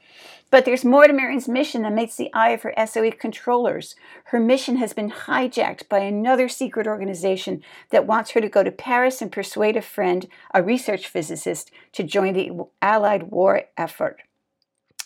But 0.51 0.63
there's 0.63 0.85
more 0.85 1.07
to 1.07 1.13
Marian's 1.13 1.47
mission 1.47 1.81
than 1.81 1.95
meets 1.95 2.15
the 2.15 2.31
eye 2.31 2.51
of 2.51 2.61
her 2.61 2.75
SOE 2.85 3.09
controllers. 3.13 3.95
Her 4.25 4.39
mission 4.39 4.75
has 4.75 4.93
been 4.93 5.09
hijacked 5.09 5.89
by 5.89 6.01
another 6.01 6.47
secret 6.47 6.85
organization 6.85 7.63
that 7.89 8.05
wants 8.05 8.29
her 8.33 8.41
to 8.41 8.47
go 8.47 8.61
to 8.61 8.69
Paris 8.69 9.23
and 9.23 9.31
persuade 9.31 9.75
a 9.75 9.81
friend, 9.81 10.27
a 10.53 10.61
research 10.61 11.07
physicist, 11.07 11.71
to 11.93 12.03
join 12.03 12.33
the 12.33 12.51
Allied 12.79 13.31
war 13.31 13.63
effort. 13.75 14.21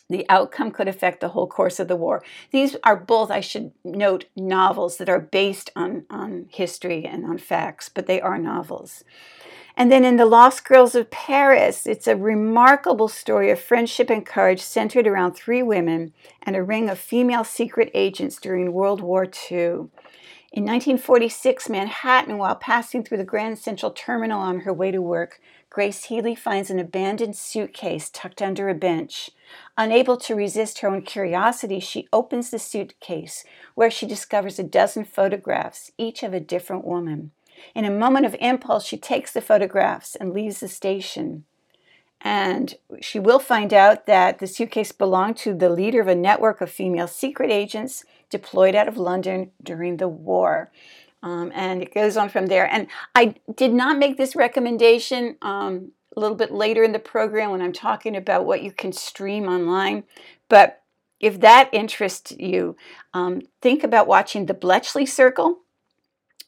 The 0.10 0.26
outcome 0.30 0.72
could 0.72 0.88
affect 0.88 1.20
the 1.20 1.30
whole 1.30 1.48
course 1.48 1.80
of 1.80 1.90
the 1.90 1.96
war. 1.96 2.24
These 2.52 2.78
are 2.84 2.96
both, 2.96 3.30
I 3.30 3.42
should 3.42 3.72
note, 3.84 4.26
novels 4.36 4.98
that 4.98 5.10
are 5.10 5.20
based 5.20 5.70
on, 5.76 6.06
on 6.10 6.48
history 6.50 7.06
and 7.06 7.26
on 7.26 7.38
facts, 7.38 7.90
but 7.90 8.08
they 8.08 8.22
are 8.22 8.38
novels. 8.38 9.04
And 9.76 9.92
then 9.92 10.04
in 10.04 10.16
The 10.16 10.26
Lost 10.26 10.66
Girls 10.66 10.96
of 10.96 11.12
Paris, 11.12 11.86
it's 11.86 12.08
a 12.08 12.16
remarkable 12.16 13.08
story 13.08 13.52
of 13.52 13.60
friendship 13.60 14.10
and 14.10 14.26
courage 14.26 14.62
centered 14.62 15.06
around 15.06 15.34
three 15.34 15.62
women 15.62 16.14
and 16.42 16.56
a 16.56 16.64
ring 16.64 16.90
of 16.90 16.98
female 16.98 17.44
secret 17.44 17.92
agents 17.94 18.38
during 18.38 18.74
World 18.74 19.02
War 19.02 19.26
II. 19.26 19.90
In 20.54 20.64
1946, 20.64 21.70
Manhattan, 21.70 22.40
while 22.40 22.56
passing 22.56 23.04
through 23.04 23.18
the 23.18 23.24
Grand 23.24 23.60
Central 23.60 23.92
Terminal 23.92 24.40
on 24.40 24.62
her 24.62 24.74
way 24.74 24.90
to 24.90 25.02
work, 25.02 25.40
Grace 25.78 26.06
Healy 26.06 26.34
finds 26.34 26.72
an 26.72 26.80
abandoned 26.80 27.36
suitcase 27.36 28.10
tucked 28.10 28.42
under 28.42 28.68
a 28.68 28.74
bench. 28.74 29.30
Unable 29.78 30.18
to 30.18 30.34
resist 30.34 30.80
her 30.80 30.88
own 30.88 31.04
curiosity, 31.04 31.80
she 31.80 32.08
opens 32.12 32.50
the 32.50 32.58
suitcase, 32.58 33.44
where 33.76 33.92
she 33.92 34.08
discovers 34.08 34.58
a 34.58 34.64
dozen 34.64 35.06
photographs, 35.06 35.92
each 35.96 36.24
of 36.24 36.34
a 36.34 36.40
different 36.40 36.84
woman. 36.84 37.30
In 37.76 37.86
a 37.86 37.92
moment 37.92 38.26
of 38.26 38.36
impulse, 38.40 38.88
she 38.88 38.98
takes 38.98 39.32
the 39.32 39.40
photographs 39.40 40.16
and 40.16 40.34
leaves 40.34 40.62
the 40.62 40.68
station. 40.68 41.46
And 42.22 42.74
she 43.00 43.20
will 43.20 43.38
find 43.38 43.72
out 43.72 44.08
that 44.08 44.40
the 44.40 44.48
suitcase 44.48 44.92
belonged 44.92 45.38
to 45.38 45.54
the 45.54 45.70
leader 45.70 46.02
of 46.02 46.08
a 46.08 46.16
network 46.16 46.60
of 46.60 46.72
female 46.72 47.08
secret 47.08 47.52
agents 47.52 48.04
deployed 48.32 48.74
out 48.74 48.88
of 48.88 48.98
London 48.98 49.52
during 49.62 49.98
the 49.98 50.08
war. 50.08 50.72
Um, 51.24 51.52
and 51.54 51.82
it 51.82 51.94
goes 51.94 52.16
on 52.16 52.30
from 52.30 52.46
there. 52.46 52.72
And 52.72 52.88
I 53.16 53.36
did 53.56 53.74
not 53.74 53.98
make 53.98 54.18
this 54.18 54.36
recommendation 54.36 55.38
um, 55.42 55.92
a 56.16 56.20
little 56.20 56.38
bit 56.38 56.52
later 56.52 56.84
in 56.84 56.92
the 56.92 57.00
program 57.00 57.52
when 57.52 57.62
I'm 57.62 57.74
talking 57.74 58.16
about 58.16 58.46
what 58.46 58.62
you 58.62 58.72
can 58.72 58.94
stream 58.94 59.48
online. 59.48 60.04
But 60.48 60.82
if 61.20 61.40
that 61.40 61.70
interests 61.74 62.32
you, 62.38 62.76
um, 63.14 63.42
think 63.62 63.84
about 63.84 64.08
watching 64.08 64.46
The 64.46 64.54
Bletchley 64.54 65.06
Circle 65.06 65.60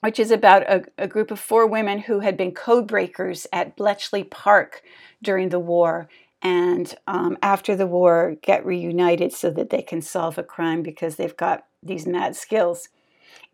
which 0.02 0.20
is 0.20 0.32
about 0.32 0.64
a, 0.64 0.84
a, 0.98 1.08
group 1.08 1.32
of 1.32 1.40
four 1.40 1.68
women 1.68 2.00
who 2.00 2.22
had 2.22 2.38
been 2.38 2.54
code 2.54 2.88
breakers 2.88 3.46
at 3.52 3.76
Bletchley 3.76 4.24
Park 4.24 4.82
during 5.22 5.50
the 5.50 5.60
war. 5.60 6.08
And 6.42 6.94
um, 7.06 7.38
after 7.42 7.76
the 7.76 7.88
war, 7.88 8.38
get 8.42 8.66
reunited 8.66 9.34
so 9.34 9.52
that 9.52 9.70
they 9.70 9.82
can 9.82 10.02
solve 10.02 10.38
a 10.38 10.44
crime 10.44 10.82
because 10.84 11.18
they've 11.18 11.36
got 11.36 11.66
these 11.84 12.08
mad 12.08 12.36
skills. 12.36 12.90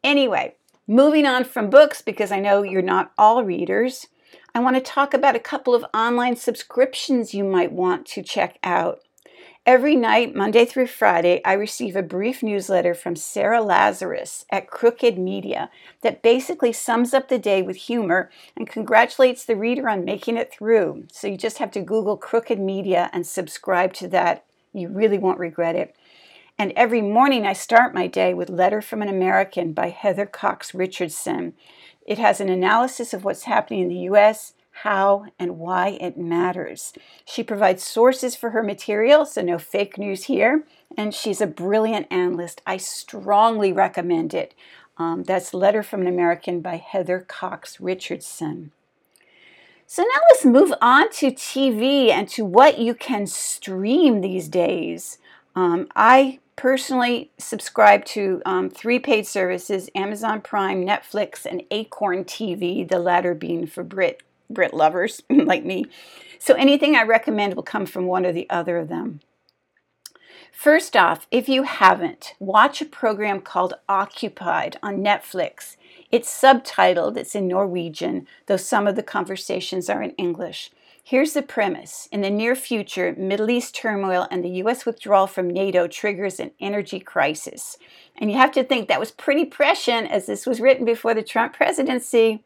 Anyway, 0.03 0.55
moving 0.87 1.25
on 1.25 1.43
from 1.43 1.69
books, 1.69 2.01
because 2.01 2.31
I 2.31 2.39
know 2.39 2.63
you're 2.63 2.81
not 2.81 3.11
all 3.17 3.43
readers, 3.43 4.07
I 4.53 4.59
want 4.59 4.75
to 4.75 4.81
talk 4.81 5.13
about 5.13 5.35
a 5.35 5.39
couple 5.39 5.75
of 5.75 5.85
online 5.93 6.35
subscriptions 6.35 7.33
you 7.33 7.43
might 7.43 7.71
want 7.71 8.05
to 8.07 8.23
check 8.23 8.57
out. 8.63 9.01
Every 9.65 9.95
night, 9.95 10.35
Monday 10.35 10.63
through 10.63 10.87
Friday, 10.87 11.41
I 11.43 11.53
receive 11.53 11.95
a 11.95 12.03
brief 12.03 12.43
newsletter 12.43 12.93
from 12.93 13.15
Sarah 13.15 13.63
Lazarus 13.63 14.45
at 14.51 14.69
Crooked 14.69 15.17
Media 15.17 15.71
that 16.03 16.21
basically 16.21 16.71
sums 16.71 17.15
up 17.15 17.29
the 17.29 17.39
day 17.39 17.63
with 17.63 17.75
humor 17.75 18.29
and 18.55 18.69
congratulates 18.69 19.43
the 19.43 19.55
reader 19.55 19.89
on 19.89 20.05
making 20.05 20.37
it 20.37 20.53
through. 20.53 21.07
So 21.11 21.27
you 21.27 21.35
just 21.35 21.57
have 21.57 21.71
to 21.71 21.81
Google 21.81 22.15
Crooked 22.15 22.59
Media 22.59 23.09
and 23.11 23.25
subscribe 23.25 23.93
to 23.93 24.07
that. 24.09 24.45
You 24.71 24.87
really 24.87 25.17
won't 25.17 25.39
regret 25.39 25.75
it. 25.75 25.95
And 26.57 26.71
every 26.75 27.01
morning, 27.01 27.45
I 27.45 27.53
start 27.53 27.93
my 27.93 28.07
day 28.07 28.33
with 28.33 28.49
Letter 28.49 28.81
from 28.81 29.01
an 29.01 29.09
American 29.09 29.73
by 29.73 29.89
Heather 29.89 30.25
Cox 30.25 30.73
Richardson. 30.73 31.53
It 32.05 32.17
has 32.17 32.39
an 32.39 32.49
analysis 32.49 33.13
of 33.13 33.23
what's 33.23 33.43
happening 33.43 33.81
in 33.81 33.89
the 33.89 33.95
U.S 33.95 34.53
how, 34.79 35.25
and 35.39 35.57
why 35.57 35.97
it 36.01 36.17
matters. 36.17 36.91
She 37.23 37.43
provides 37.43 37.81
sources 37.81 38.35
for 38.35 38.49
her 38.49 38.61
material, 38.61 39.25
so 39.25 39.41
no 39.41 39.57
fake 39.57 39.97
news 39.97 40.25
here, 40.25 40.65
and 40.97 41.13
she's 41.13 41.39
a 41.39 41.47
brilliant 41.47 42.07
analyst. 42.11 42.61
I 42.67 42.77
strongly 42.77 43.71
recommend 43.71 44.33
it. 44.33 44.53
Um, 44.97 45.23
that's 45.23 45.53
Letter 45.53 45.81
from 45.81 46.01
an 46.01 46.07
American 46.07 46.59
by 46.59 46.75
Heather 46.75 47.21
Cox 47.21 47.79
Richardson. 47.79 48.71
So 49.87 50.01
now 50.01 50.19
let's 50.29 50.45
move 50.45 50.73
on 50.81 51.09
to 51.13 51.31
TV 51.31 52.09
and 52.09 52.27
to 52.29 52.43
what 52.43 52.77
you 52.77 52.93
can 52.93 53.27
stream 53.27 54.19
these 54.19 54.49
days. 54.49 55.19
Um, 55.55 55.87
I 55.95 56.39
personally 56.55 57.31
subscribe 57.37 58.05
to 58.05 58.41
um, 58.45 58.69
three 58.69 58.99
paid 58.99 59.27
services 59.27 59.89
Amazon 59.95 60.41
Prime, 60.41 60.85
Netflix, 60.85 61.45
and 61.45 61.63
Acorn 61.71 62.23
TV, 62.23 62.87
the 62.87 62.99
latter 62.99 63.33
being 63.33 63.67
for 63.67 63.83
Brit 63.83 64.21
Brit 64.49 64.73
lovers 64.73 65.21
like 65.29 65.65
me. 65.65 65.85
So 66.39 66.53
anything 66.53 66.95
I 66.95 67.03
recommend 67.03 67.55
will 67.55 67.63
come 67.63 67.85
from 67.85 68.05
one 68.05 68.25
or 68.25 68.31
the 68.31 68.49
other 68.49 68.77
of 68.77 68.89
them. 68.89 69.21
First 70.51 70.95
off, 70.95 71.27
if 71.31 71.49
you 71.49 71.63
haven't, 71.63 72.33
watch 72.39 72.81
a 72.81 72.85
program 72.85 73.41
called 73.41 73.73
Occupied 73.89 74.77
on 74.81 74.97
Netflix. 74.97 75.75
It's 76.11 76.29
subtitled, 76.29 77.17
it's 77.17 77.35
in 77.35 77.47
Norwegian, 77.47 78.25
though 78.45 78.57
some 78.57 78.87
of 78.87 78.95
the 78.95 79.03
conversations 79.03 79.89
are 79.89 80.01
in 80.01 80.11
English. 80.11 80.71
Here's 81.07 81.33
the 81.33 81.43
premise. 81.43 82.09
In 82.11 82.21
the 82.21 82.31
near 82.31 82.55
future, 82.55 83.13
Middle 83.15 83.51
East 83.51 83.75
turmoil 83.75 84.27
and 84.31 84.43
the 84.43 84.49
U.S. 84.63 84.87
withdrawal 84.87 85.27
from 85.27 85.47
NATO 85.47 85.87
triggers 85.87 86.39
an 86.39 86.49
energy 86.59 86.99
crisis. 86.99 87.77
And 88.17 88.31
you 88.31 88.37
have 88.37 88.51
to 88.53 88.63
think 88.63 88.87
that 88.87 88.99
was 88.99 89.11
pretty 89.11 89.45
prescient 89.45 90.09
as 90.09 90.25
this 90.25 90.47
was 90.47 90.59
written 90.59 90.83
before 90.83 91.13
the 91.13 91.21
Trump 91.21 91.53
presidency. 91.53 92.43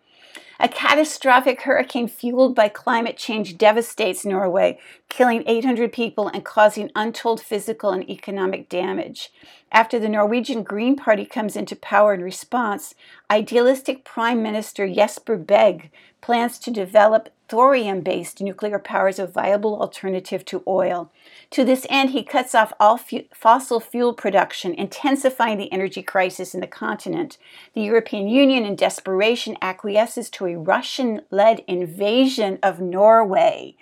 A 0.59 0.67
catastrophic 0.67 1.61
hurricane 1.61 2.09
fueled 2.09 2.53
by 2.53 2.67
climate 2.67 3.15
change 3.15 3.57
devastates 3.57 4.25
Norway, 4.25 4.77
killing 5.07 5.45
800 5.47 5.93
people 5.93 6.27
and 6.27 6.43
causing 6.43 6.91
untold 6.97 7.39
physical 7.39 7.91
and 7.91 8.09
economic 8.09 8.67
damage. 8.67 9.31
After 9.71 9.99
the 9.99 10.09
Norwegian 10.09 10.63
Green 10.63 10.97
Party 10.97 11.23
comes 11.23 11.55
into 11.55 11.77
power 11.77 12.13
in 12.13 12.21
response, 12.21 12.93
idealistic 13.31 14.03
Prime 14.03 14.43
Minister 14.43 14.85
Jesper 14.93 15.37
Berg 15.37 15.91
plans 16.21 16.59
to 16.59 16.71
develop 16.71 17.29
thorium 17.47 18.01
based 18.01 18.41
nuclear 18.41 18.77
power 18.79 19.07
as 19.07 19.19
a 19.19 19.25
viable 19.25 19.81
alternative 19.81 20.45
to 20.45 20.63
oil. 20.67 21.11
To 21.51 21.65
this 21.65 21.85
end, 21.89 22.11
he 22.11 22.23
cuts 22.23 22.53
off 22.53 22.71
all 22.79 22.97
fu- 22.97 23.25
fossil 23.33 23.79
fuel 23.79 24.13
production, 24.13 24.73
intensifying 24.73 25.57
the 25.57 25.71
energy 25.71 26.03
crisis 26.03 26.53
in 26.53 26.61
the 26.61 26.67
continent. 26.67 27.37
The 27.73 27.81
European 27.81 28.27
Union, 28.27 28.65
in 28.65 28.75
desperation, 28.75 29.57
acquiesces 29.61 30.29
to 30.31 30.45
a 30.45 30.57
Russian 30.57 31.21
led 31.31 31.63
invasion 31.67 32.59
of 32.61 32.79
Norway. 32.79 33.75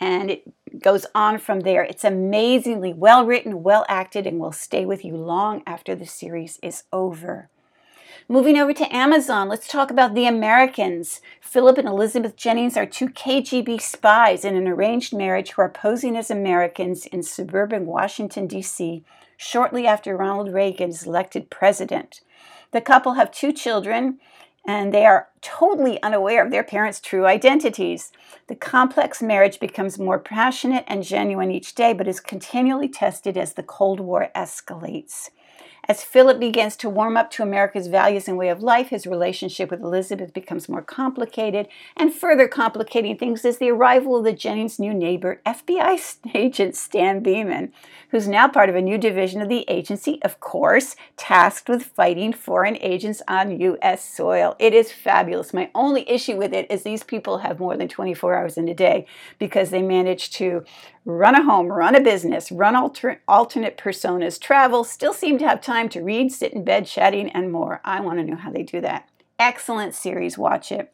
And 0.00 0.30
it 0.30 0.80
goes 0.80 1.06
on 1.12 1.38
from 1.38 1.60
there. 1.60 1.82
It's 1.82 2.04
amazingly 2.04 2.92
well 2.92 3.24
written, 3.26 3.64
well 3.64 3.84
acted, 3.88 4.26
and 4.28 4.38
will 4.38 4.52
stay 4.52 4.84
with 4.86 5.04
you 5.04 5.16
long 5.16 5.62
after 5.66 5.96
the 5.96 6.06
series 6.06 6.60
is 6.62 6.84
over. 6.92 7.50
Moving 8.30 8.58
over 8.58 8.74
to 8.74 8.94
Amazon, 8.94 9.48
let's 9.48 9.66
talk 9.66 9.90
about 9.90 10.14
The 10.14 10.26
Americans. 10.26 11.22
Philip 11.40 11.78
and 11.78 11.88
Elizabeth 11.88 12.36
Jennings 12.36 12.76
are 12.76 12.84
two 12.84 13.08
KGB 13.08 13.80
spies 13.80 14.44
in 14.44 14.54
an 14.54 14.68
arranged 14.68 15.16
marriage 15.16 15.52
who 15.52 15.62
are 15.62 15.70
posing 15.70 16.14
as 16.14 16.30
Americans 16.30 17.06
in 17.06 17.22
suburban 17.22 17.86
Washington, 17.86 18.46
D.C., 18.46 19.02
shortly 19.38 19.86
after 19.86 20.14
Ronald 20.14 20.52
Reagan 20.52 20.90
is 20.90 21.06
elected 21.06 21.48
president. 21.48 22.20
The 22.72 22.82
couple 22.82 23.14
have 23.14 23.30
two 23.30 23.50
children, 23.50 24.18
and 24.66 24.92
they 24.92 25.06
are 25.06 25.28
totally 25.40 26.02
unaware 26.02 26.44
of 26.44 26.50
their 26.50 26.64
parents' 26.64 27.00
true 27.00 27.26
identities. 27.26 28.12
The 28.46 28.54
complex 28.54 29.22
marriage 29.22 29.60
becomes 29.60 29.98
more 29.98 30.18
passionate 30.18 30.84
and 30.86 31.02
genuine 31.02 31.50
each 31.50 31.74
day, 31.74 31.92
but 31.92 32.08
is 32.08 32.20
continually 32.20 32.88
tested 32.88 33.36
as 33.36 33.54
the 33.54 33.62
Cold 33.62 34.00
War 34.00 34.28
escalates. 34.34 35.30
As 35.90 36.04
Philip 36.04 36.38
begins 36.38 36.76
to 36.76 36.90
warm 36.90 37.16
up 37.16 37.30
to 37.30 37.42
America's 37.42 37.86
values 37.86 38.28
and 38.28 38.36
way 38.36 38.50
of 38.50 38.62
life, 38.62 38.88
his 38.88 39.06
relationship 39.06 39.70
with 39.70 39.80
Elizabeth 39.80 40.34
becomes 40.34 40.68
more 40.68 40.82
complicated, 40.82 41.66
and 41.96 42.12
further 42.12 42.46
complicating 42.46 43.16
things 43.16 43.42
is 43.42 43.56
the 43.56 43.70
arrival 43.70 44.18
of 44.18 44.24
the 44.24 44.34
Jennings' 44.34 44.78
new 44.78 44.92
neighbor, 44.92 45.40
FBI 45.46 46.16
agent 46.34 46.76
Stan 46.76 47.22
Beeman, 47.22 47.72
who's 48.10 48.28
now 48.28 48.48
part 48.48 48.68
of 48.68 48.76
a 48.76 48.82
new 48.82 48.98
division 48.98 49.40
of 49.40 49.48
the 49.48 49.64
agency, 49.66 50.20
of 50.22 50.40
course, 50.40 50.94
tasked 51.16 51.70
with 51.70 51.84
fighting 51.84 52.34
foreign 52.34 52.76
agents 52.82 53.22
on 53.26 53.58
U.S. 53.58 54.04
soil. 54.04 54.56
It 54.58 54.74
is 54.74 54.92
fabulous. 54.92 55.27
My 55.54 55.70
only 55.74 56.08
issue 56.08 56.36
with 56.36 56.52
it 56.52 56.70
is 56.70 56.82
these 56.82 57.02
people 57.02 57.38
have 57.38 57.60
more 57.60 57.76
than 57.76 57.88
24 57.88 58.34
hours 58.34 58.56
in 58.56 58.68
a 58.68 58.74
day 58.74 59.06
because 59.38 59.70
they 59.70 59.82
manage 59.82 60.30
to 60.32 60.64
run 61.04 61.34
a 61.34 61.42
home, 61.42 61.68
run 61.68 61.94
a 61.94 62.00
business, 62.00 62.50
run 62.50 62.74
alter- 62.74 63.20
alternate 63.28 63.76
personas, 63.76 64.40
travel, 64.40 64.84
still 64.84 65.12
seem 65.12 65.38
to 65.38 65.48
have 65.48 65.60
time 65.60 65.88
to 65.90 66.02
read, 66.02 66.32
sit 66.32 66.52
in 66.52 66.64
bed, 66.64 66.86
chatting, 66.86 67.30
and 67.30 67.52
more. 67.52 67.80
I 67.84 68.00
want 68.00 68.18
to 68.18 68.24
know 68.24 68.36
how 68.36 68.50
they 68.50 68.62
do 68.62 68.80
that. 68.80 69.08
Excellent 69.38 69.94
series, 69.94 70.36
watch 70.36 70.72
it. 70.72 70.92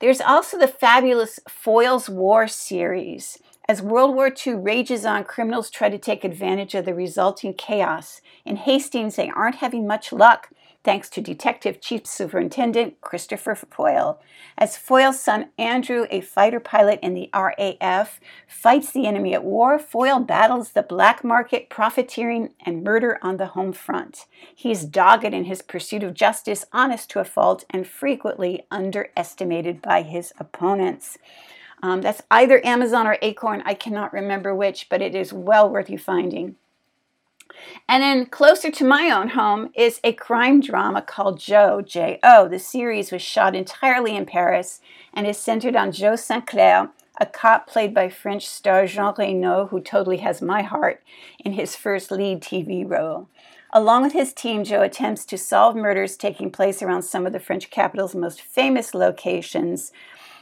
There's 0.00 0.20
also 0.20 0.58
the 0.58 0.68
fabulous 0.68 1.40
Foyle's 1.48 2.08
War 2.08 2.46
series. 2.46 3.38
As 3.70 3.82
World 3.82 4.14
War 4.14 4.32
II 4.34 4.54
rages 4.54 5.04
on, 5.04 5.24
criminals 5.24 5.68
try 5.68 5.90
to 5.90 5.98
take 5.98 6.24
advantage 6.24 6.74
of 6.74 6.86
the 6.86 6.94
resulting 6.94 7.52
chaos. 7.52 8.22
In 8.46 8.56
Hastings, 8.56 9.16
they 9.16 9.28
aren't 9.28 9.56
having 9.56 9.86
much 9.86 10.10
luck 10.10 10.48
thanks 10.84 11.10
to 11.10 11.20
Detective 11.20 11.78
Chief 11.78 12.06
Superintendent 12.06 12.98
Christopher 13.02 13.54
Foyle. 13.54 14.22
As 14.56 14.78
Foyle's 14.78 15.20
son 15.20 15.50
Andrew, 15.58 16.06
a 16.08 16.22
fighter 16.22 16.60
pilot 16.60 16.98
in 17.02 17.12
the 17.12 17.28
RAF, 17.34 18.20
fights 18.46 18.90
the 18.90 19.06
enemy 19.06 19.34
at 19.34 19.44
war, 19.44 19.78
Foyle 19.78 20.20
battles 20.20 20.70
the 20.70 20.82
black 20.82 21.22
market, 21.22 21.68
profiteering, 21.68 22.54
and 22.64 22.82
murder 22.82 23.18
on 23.20 23.36
the 23.36 23.48
home 23.48 23.74
front. 23.74 24.24
He's 24.54 24.86
dogged 24.86 25.24
in 25.24 25.44
his 25.44 25.60
pursuit 25.60 26.02
of 26.02 26.14
justice, 26.14 26.64
honest 26.72 27.10
to 27.10 27.20
a 27.20 27.24
fault, 27.24 27.66
and 27.68 27.86
frequently 27.86 28.64
underestimated 28.70 29.82
by 29.82 30.00
his 30.00 30.32
opponents. 30.38 31.18
Um, 31.82 32.00
that's 32.00 32.22
either 32.30 32.64
Amazon 32.64 33.06
or 33.06 33.18
Acorn. 33.22 33.62
I 33.64 33.74
cannot 33.74 34.12
remember 34.12 34.54
which, 34.54 34.88
but 34.88 35.02
it 35.02 35.14
is 35.14 35.32
well 35.32 35.68
worth 35.68 35.90
you 35.90 35.98
finding. 35.98 36.56
And 37.88 38.02
then 38.02 38.26
closer 38.26 38.70
to 38.70 38.84
my 38.84 39.10
own 39.10 39.30
home 39.30 39.70
is 39.74 40.00
a 40.04 40.12
crime 40.12 40.60
drama 40.60 41.02
called 41.02 41.40
Jo, 41.40 41.80
J 41.80 42.18
O. 42.22 42.48
The 42.48 42.58
series 42.58 43.10
was 43.10 43.22
shot 43.22 43.54
entirely 43.54 44.14
in 44.16 44.26
Paris 44.26 44.80
and 45.14 45.26
is 45.26 45.38
centered 45.38 45.74
on 45.74 45.92
Jo 45.92 46.14
St. 46.14 46.46
Clair, 46.46 46.90
a 47.20 47.26
cop 47.26 47.66
played 47.66 47.94
by 47.94 48.08
French 48.08 48.46
star 48.46 48.86
Jean 48.86 49.14
Reno, 49.18 49.66
who 49.66 49.80
totally 49.80 50.18
has 50.18 50.40
my 50.40 50.62
heart, 50.62 51.02
in 51.44 51.52
his 51.52 51.74
first 51.74 52.10
lead 52.10 52.40
TV 52.40 52.88
role. 52.88 53.28
Along 53.72 54.02
with 54.02 54.12
his 54.12 54.32
team, 54.32 54.64
Jo 54.64 54.82
attempts 54.82 55.24
to 55.26 55.36
solve 55.36 55.76
murders 55.76 56.16
taking 56.16 56.50
place 56.50 56.80
around 56.80 57.02
some 57.02 57.26
of 57.26 57.32
the 57.32 57.40
French 57.40 57.70
capital's 57.70 58.14
most 58.14 58.40
famous 58.40 58.94
locations 58.94 59.92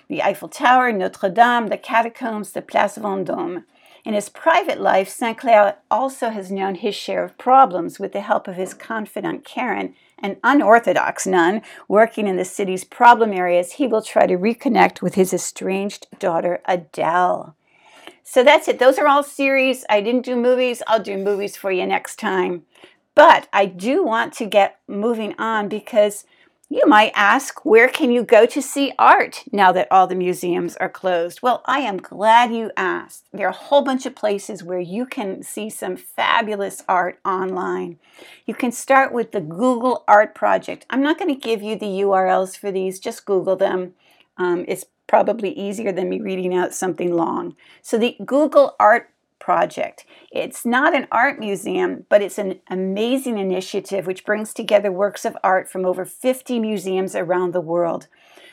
the 0.09 0.23
Eiffel 0.23 0.49
Tower, 0.49 0.93
Notre 0.93 1.29
Dame, 1.29 1.69
the 1.69 1.79
catacombs, 1.79 2.53
the 2.53 2.63
Place 2.63 2.97
Vendôme. 2.97 3.65
In 4.05 4.15
his 4.15 4.29
private 4.29 4.81
life, 4.81 5.09
St. 5.09 5.37
Clair 5.37 5.79
also 5.91 6.31
has 6.31 6.53
known 6.53 6.77
his 6.77 6.95
share 6.95 7.25
of 7.25 7.37
problems 7.39 7.99
with 7.99 8.13
the 8.13 8.21
help 8.21 8.47
of 8.47 8.55
his 8.55 8.73
confidant 8.73 9.45
Karen, 9.45 9.95
an 10.21 10.37
unorthodox 10.45 11.27
nun 11.27 11.61
working 11.89 12.29
in 12.29 12.37
the 12.37 12.45
city's 12.45 12.85
problem 12.85 13.33
areas. 13.33 13.73
He 13.73 13.89
will 13.89 14.03
try 14.03 14.29
to 14.29 14.39
reconnect 14.39 15.03
with 15.03 15.17
his 15.17 15.35
estranged 15.35 16.07
daughter 16.21 16.61
Adele. 16.67 17.57
So 18.23 18.45
that's 18.45 18.69
it. 18.69 18.79
Those 18.79 18.99
are 18.99 19.09
all 19.09 19.25
series. 19.25 19.85
I 19.91 20.01
didn't 20.01 20.25
do 20.25 20.37
movies. 20.37 20.83
I'll 20.87 21.03
do 21.03 21.17
movies 21.17 21.57
for 21.57 21.73
you 21.73 21.87
next 21.87 22.17
time. 22.17 22.63
But 23.17 23.49
I 23.53 23.67
do 23.67 24.05
want 24.05 24.33
to 24.35 24.47
get 24.47 24.79
moving 24.87 25.35
on 25.39 25.69
because 25.69 26.25
you 26.69 26.83
might 26.87 27.13
ask, 27.15 27.65
where 27.65 27.89
can 27.89 28.11
you 28.11 28.25
go 28.25 28.45
to 28.45 28.61
see 28.61 28.93
art 28.99 29.45
now 29.53 29.71
that 29.71 29.87
all 29.91 30.09
the 30.09 30.17
museums 30.17 30.77
are 30.77 30.89
closed? 30.89 31.41
Well, 31.41 31.63
I 31.65 31.79
am 31.81 31.99
glad 31.99 32.53
you 32.53 32.73
asked. 32.77 33.25
There 33.33 33.47
are 33.47 33.51
a 33.51 33.53
whole 33.53 33.83
bunch 33.83 34.05
of 34.05 34.17
places 34.17 34.65
where 34.65 34.81
you 34.81 35.07
can 35.07 35.45
see 35.45 35.71
some 35.71 35.97
fabulous 35.97 36.83
art 36.89 37.21
online. 37.25 38.01
You 38.47 38.55
can 38.55 38.73
start 38.73 39.13
with 39.13 39.31
the 39.31 39.41
Google 39.41 40.03
Art 40.09 40.35
Project. 40.35 40.87
I'm 40.91 41.03
not 41.03 41.19
going 41.19 41.33
to 41.33 41.41
give 41.41 41.63
you 41.63 41.77
the 41.77 41.87
URLs 41.87 42.59
for 42.59 42.73
these, 42.73 42.99
just 42.99 43.25
Google 43.25 43.55
them. 43.55 43.95
Um, 44.37 44.65
it's 44.67 44.87
probably 45.07 45.51
easier 45.51 45.93
than 45.93 46.09
me 46.09 46.21
reading 46.21 46.53
out 46.53 46.75
something 46.75 47.15
long. 47.15 47.55
So, 47.81 47.97
the 47.97 48.17
Google 48.25 48.75
Art 48.81 49.11
project. 49.47 50.05
It's 50.33 50.67
not 50.67 50.93
an 50.93 51.07
art 51.13 51.39
museum, 51.39 52.05
but 52.09 52.21
it's 52.21 52.37
an 52.37 52.59
amazing 52.69 53.39
initiative 53.39 54.05
which 54.05 54.25
brings 54.25 54.53
together 54.53 54.91
works 54.91 55.25
of 55.25 55.37
art 55.45 55.71
from 55.71 55.85
over 55.85 56.05
50 56.05 56.59
museums 56.59 57.15
around 57.15 57.53
the 57.53 57.61
world. 57.61 58.09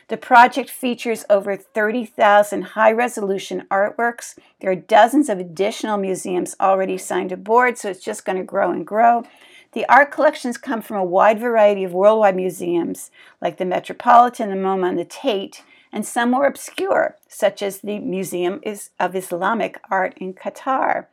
The 0.09 0.17
project 0.17 0.69
features 0.69 1.25
over 1.31 1.55
30,000 1.55 2.61
high 2.61 2.91
resolution 2.91 3.65
artworks. 3.71 4.37
There 4.59 4.69
are 4.69 4.75
dozens 4.75 5.29
of 5.29 5.39
additional 5.39 5.97
museums 5.97 6.55
already 6.59 6.99
signed 6.99 7.31
aboard, 7.31 7.79
so 7.79 7.89
it's 7.89 8.05
just 8.05 8.23
going 8.23 8.37
to 8.37 8.43
grow 8.43 8.69
and 8.69 8.85
grow. 8.85 9.23
The 9.71 9.89
art 9.89 10.11
collections 10.11 10.59
come 10.59 10.83
from 10.83 10.97
a 10.97 11.03
wide 11.03 11.39
variety 11.39 11.83
of 11.83 11.93
worldwide 11.95 12.35
museums, 12.35 13.09
like 13.41 13.57
the 13.57 13.65
Metropolitan, 13.65 14.51
the 14.51 14.55
MoMA, 14.55 14.89
and 14.89 14.99
the 14.99 15.05
Tate, 15.05 15.63
and 15.93 16.05
some 16.05 16.31
more 16.31 16.47
obscure, 16.47 17.15
such 17.27 17.61
as 17.61 17.79
the 17.79 17.99
Museum 17.99 18.59
of 18.99 19.15
Islamic 19.15 19.79
Art 19.89 20.17
in 20.17 20.33
Qatar. 20.33 21.05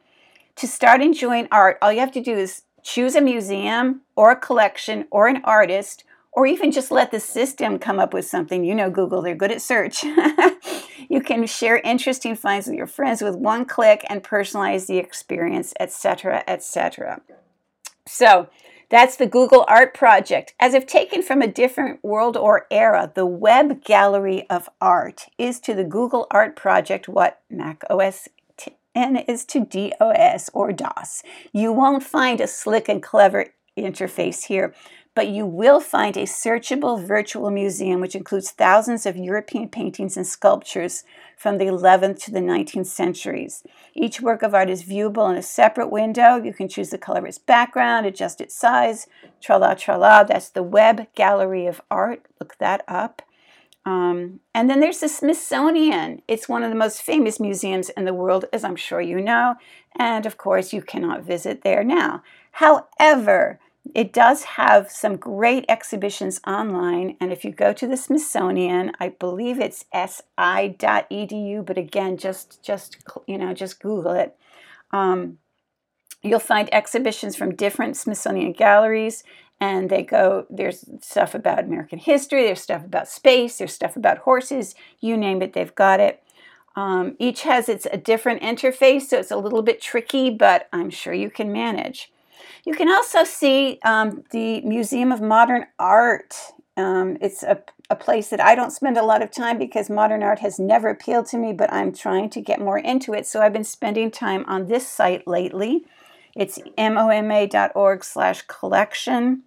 To 0.57 0.67
start 0.67 1.03
enjoying 1.03 1.47
art, 1.53 1.79
all 1.81 1.93
you 1.93 2.01
have 2.01 2.13
to 2.13 2.21
do 2.21 2.33
is 2.33 2.63
choose 2.83 3.15
a 3.15 3.21
museum 3.21 4.01
or 4.17 4.31
a 4.31 4.37
collection 4.37 5.07
or 5.11 5.29
an 5.29 5.43
artist, 5.45 6.05
or 6.33 6.47
even 6.47 6.71
just 6.71 6.91
let 6.91 7.11
the 7.11 7.21
system 7.21 7.79
come 7.79 7.99
up 7.99 8.15
with 8.15 8.25
something. 8.25 8.65
You 8.65 8.75
know, 8.75 8.91
Google, 8.91 9.21
they're 9.21 9.35
good 9.35 9.53
at 9.53 9.61
search. 9.61 10.03
you 11.09 11.21
can 11.21 11.47
share 11.47 11.79
interesting 11.79 12.35
finds 12.35 12.67
with 12.67 12.77
your 12.77 12.87
friends 12.87 13.21
with 13.21 13.37
one 13.37 13.65
click 13.65 14.05
and 14.09 14.23
personalize 14.23 14.87
the 14.87 14.99
experience, 14.99 15.75
etc., 15.79 16.43
etc. 16.47 17.21
So, 18.07 18.49
that's 18.91 19.17
the 19.17 19.27
Google 19.27 19.65
Art 19.69 19.95
Project. 19.95 20.55
As 20.59 20.75
if 20.75 20.85
taken 20.85 21.23
from 21.23 21.41
a 21.41 21.47
different 21.47 22.03
world 22.03 22.37
or 22.37 22.67
era, 22.71 23.11
the 23.15 23.25
web 23.25 23.85
gallery 23.85 24.49
of 24.51 24.69
art 24.81 25.29
is 25.39 25.61
to 25.61 25.75
the 25.75 25.85
Google 25.85 26.27
Art 26.31 26.57
Project 26.57 27.09
what 27.09 27.41
Mac 27.49 27.83
OS 27.89 28.29
N 28.95 29.17
is 29.17 29.45
to 29.47 29.61
DOS 29.61 30.51
or 30.53 30.73
DOS. 30.73 31.23
You 31.53 31.73
won't 31.73 32.03
find 32.03 32.41
a 32.41 32.49
slick 32.49 32.89
and 32.89 33.01
clever 33.01 33.47
interface 33.79 34.47
here 34.47 34.75
but 35.21 35.29
you 35.29 35.45
will 35.45 35.81
find 35.81 36.17
a 36.17 36.23
searchable 36.23 37.07
virtual 37.07 37.51
museum 37.51 38.01
which 38.01 38.15
includes 38.15 38.53
thousands 38.53 39.05
of 39.05 39.19
European 39.19 39.69
paintings 39.69 40.17
and 40.17 40.27
sculptures 40.27 41.05
from 41.37 41.59
the 41.59 41.67
11th 41.67 42.25
to 42.25 42.31
the 42.31 42.41
19th 42.41 42.87
centuries. 42.87 43.63
Each 43.93 44.23
work 44.23 44.43
of 44.43 44.55
art 44.55 44.71
is 44.71 44.83
viewable 44.83 45.31
in 45.31 45.37
a 45.37 45.43
separate 45.43 45.91
window. 45.91 46.43
You 46.43 46.55
can 46.55 46.71
choose 46.71 46.89
the 46.89 46.97
color 46.97 47.19
of 47.19 47.27
its 47.27 47.37
background, 47.37 48.07
adjust 48.07 48.41
its 48.41 48.57
size, 48.57 49.09
tra 49.43 49.59
la 49.59 49.75
tra 49.75 49.99
la. 49.99 50.25
That's 50.25 50.49
the 50.49 50.63
Web 50.63 51.07
Gallery 51.15 51.67
of 51.67 51.83
Art. 51.91 52.25
Look 52.41 52.57
that 52.57 52.83
up. 52.89 53.21
Um, 53.85 54.41
and 54.55 54.71
then 54.71 54.81
there's 54.81 55.01
the 55.01 55.09
Smithsonian. 55.11 56.23
It's 56.29 56.49
one 56.49 56.63
of 56.63 56.71
the 56.71 56.77
most 56.77 57.03
famous 57.03 57.39
museums 57.39 57.91
in 57.91 58.07
the 58.07 58.15
world, 58.15 58.47
as 58.55 58.65
I'm 58.65 58.77
sure 58.77 59.03
you 59.03 59.21
know. 59.21 59.57
And 59.99 60.25
of 60.25 60.39
course, 60.39 60.73
you 60.73 60.81
cannot 60.81 61.25
visit 61.25 61.61
there 61.61 61.85
now. 61.85 62.23
However, 62.53 63.61
it 63.95 64.13
does 64.13 64.45
have 64.45 64.91
some 64.91 65.17
great 65.17 65.65
exhibitions 65.69 66.41
online, 66.47 67.17
and 67.21 67.33
if 67.33 67.45
you 67.45 67.51
go 67.53 67.73
to 67.73 67.87
the 67.87 67.97
Smithsonian, 67.97 68.93
I 69.01 69.11
believe 69.11 69.59
it's 69.59 69.85
si.edu, 69.93 71.65
but 71.67 71.79
again, 71.79 72.17
just 72.17 72.63
just 72.63 72.99
you 73.27 73.39
know, 73.39 73.55
just 73.55 73.81
Google 73.81 74.13
it. 74.13 74.37
Um, 74.93 75.39
you'll 76.23 76.41
find 76.41 76.73
exhibitions 76.73 77.37
from 77.37 77.55
different 77.55 77.97
Smithsonian 77.97 78.53
galleries, 78.53 79.25
and 79.61 79.91
they 79.91 80.03
go. 80.03 80.47
There's 80.51 80.85
stuff 81.01 81.35
about 81.35 81.61
American 81.65 81.99
history, 81.99 82.45
there's 82.45 82.61
stuff 82.63 82.85
about 82.85 83.09
space, 83.09 83.59
there's 83.59 83.73
stuff 83.73 83.97
about 83.97 84.19
horses. 84.19 84.75
You 85.01 85.17
name 85.17 85.43
it, 85.43 85.53
they've 85.55 85.75
got 85.75 86.01
it. 86.01 86.23
Um, 86.77 87.17
each 87.19 87.43
has 87.43 87.69
its 87.69 87.87
a 87.93 87.97
different 87.97 88.43
interface, 88.43 89.03
so 89.03 89.19
it's 89.19 89.31
a 89.33 89.37
little 89.37 89.63
bit 89.63 89.81
tricky, 89.81 90.31
but 90.31 90.69
I'm 90.73 90.91
sure 90.91 91.13
you 91.13 91.31
can 91.31 91.53
manage. 91.53 92.13
You 92.65 92.75
can 92.75 92.91
also 92.91 93.25
see 93.25 93.79
um, 93.85 94.25
the 94.31 94.61
Museum 94.63 95.13
of 95.13 95.21
Modern 95.21 95.67
Art. 95.79 96.35
Um, 96.77 97.17
it's 97.21 97.43
a, 97.43 97.63
a 97.91 97.97
place 97.97 98.29
that 98.29 98.41
I 98.41 98.55
don't 98.55 98.71
spend 98.71 98.97
a 98.97 99.03
lot 99.03 99.23
of 99.23 99.31
time 99.31 99.59
because 99.59 99.91
modern 99.91 100.23
art 100.23 100.39
has 100.39 100.59
never 100.59 100.89
appealed 100.89 101.27
to 101.27 101.39
me, 101.39 101.53
but 101.53 101.73
I'm 101.73 101.93
trying 101.93 102.31
to 102.31 102.41
get 102.41 102.61
more 102.61 102.79
into 102.79 103.13
it. 103.13 103.27
So 103.27 103.41
I've 103.41 103.53
been 103.53 103.65
spending 103.65 104.11
time 104.11 104.45
on 104.47 104.67
this 104.67 104.89
site 104.89 105.27
lately. 105.27 105.85
It's 106.35 106.59
moma.org 106.79 108.05
slash 108.05 108.43
collection. 108.43 109.43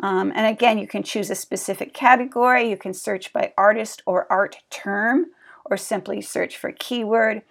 Um, 0.00 0.32
and 0.34 0.46
again, 0.46 0.78
you 0.78 0.86
can 0.86 1.02
choose 1.02 1.30
a 1.30 1.34
specific 1.34 1.94
category. 1.94 2.68
You 2.68 2.76
can 2.76 2.92
search 2.92 3.32
by 3.32 3.52
artist 3.56 4.02
or 4.04 4.30
art 4.30 4.56
term, 4.68 5.26
or 5.64 5.76
simply 5.76 6.20
search 6.20 6.56
for 6.56 6.72
keyword. 6.72 7.42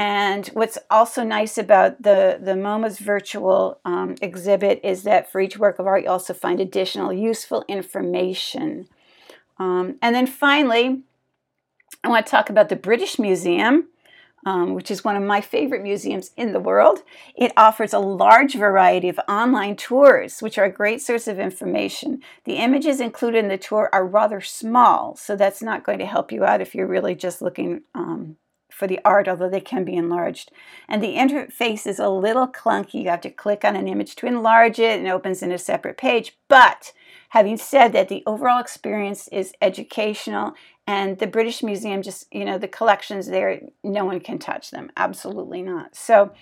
And 0.00 0.46
what's 0.54 0.78
also 0.88 1.24
nice 1.24 1.58
about 1.58 2.04
the, 2.04 2.38
the 2.40 2.52
MoMA's 2.52 2.98
virtual 2.98 3.80
um, 3.84 4.14
exhibit 4.22 4.80
is 4.82 5.02
that 5.02 5.30
for 5.30 5.42
each 5.42 5.58
work 5.58 5.78
of 5.78 5.86
art, 5.86 6.04
you 6.04 6.08
also 6.08 6.32
find 6.32 6.58
additional 6.58 7.12
useful 7.12 7.66
information. 7.68 8.88
Um, 9.58 9.98
and 10.00 10.14
then 10.14 10.26
finally, 10.26 11.02
I 12.02 12.08
want 12.08 12.24
to 12.24 12.30
talk 12.30 12.48
about 12.48 12.70
the 12.70 12.76
British 12.76 13.18
Museum, 13.18 13.88
um, 14.46 14.72
which 14.72 14.90
is 14.90 15.04
one 15.04 15.16
of 15.16 15.22
my 15.22 15.42
favorite 15.42 15.82
museums 15.82 16.30
in 16.34 16.54
the 16.54 16.60
world. 16.60 17.00
It 17.36 17.52
offers 17.54 17.92
a 17.92 17.98
large 17.98 18.54
variety 18.54 19.10
of 19.10 19.20
online 19.28 19.76
tours, 19.76 20.40
which 20.40 20.56
are 20.56 20.64
a 20.64 20.72
great 20.72 21.02
source 21.02 21.28
of 21.28 21.38
information. 21.38 22.22
The 22.44 22.54
images 22.54 23.00
included 23.00 23.40
in 23.40 23.48
the 23.48 23.58
tour 23.58 23.90
are 23.92 24.06
rather 24.06 24.40
small, 24.40 25.14
so 25.16 25.36
that's 25.36 25.60
not 25.60 25.84
going 25.84 25.98
to 25.98 26.06
help 26.06 26.32
you 26.32 26.42
out 26.42 26.62
if 26.62 26.74
you're 26.74 26.86
really 26.86 27.14
just 27.14 27.42
looking 27.42 27.82
um, 27.94 28.38
for 28.80 28.88
the 28.88 29.00
art, 29.04 29.28
although 29.28 29.48
they 29.48 29.60
can 29.60 29.84
be 29.84 29.94
enlarged. 29.94 30.50
And 30.88 31.00
the 31.00 31.14
interface 31.14 31.86
is 31.86 32.00
a 32.00 32.08
little 32.08 32.48
clunky. 32.48 32.94
You 32.94 33.10
have 33.10 33.20
to 33.20 33.30
click 33.30 33.64
on 33.64 33.76
an 33.76 33.86
image 33.86 34.16
to 34.16 34.26
enlarge 34.26 34.80
it 34.80 34.98
and 34.98 35.06
it 35.06 35.10
opens 35.10 35.42
in 35.42 35.52
a 35.52 35.58
separate 35.58 35.98
page. 35.98 36.36
But 36.48 36.92
having 37.28 37.58
said 37.58 37.92
that, 37.92 38.08
the 38.08 38.24
overall 38.26 38.60
experience 38.60 39.28
is 39.28 39.52
educational 39.60 40.54
And 40.90 41.18
the 41.18 41.28
British 41.28 41.62
Museum, 41.62 42.02
just, 42.02 42.26
you 42.32 42.44
know, 42.44 42.58
the 42.58 42.66
collections 42.66 43.28
there, 43.28 43.60
no 43.84 44.04
one 44.04 44.18
can 44.18 44.40
touch 44.40 44.72
them. 44.72 44.90
Absolutely 44.96 45.62
not. 45.62 45.94
So 45.94 46.32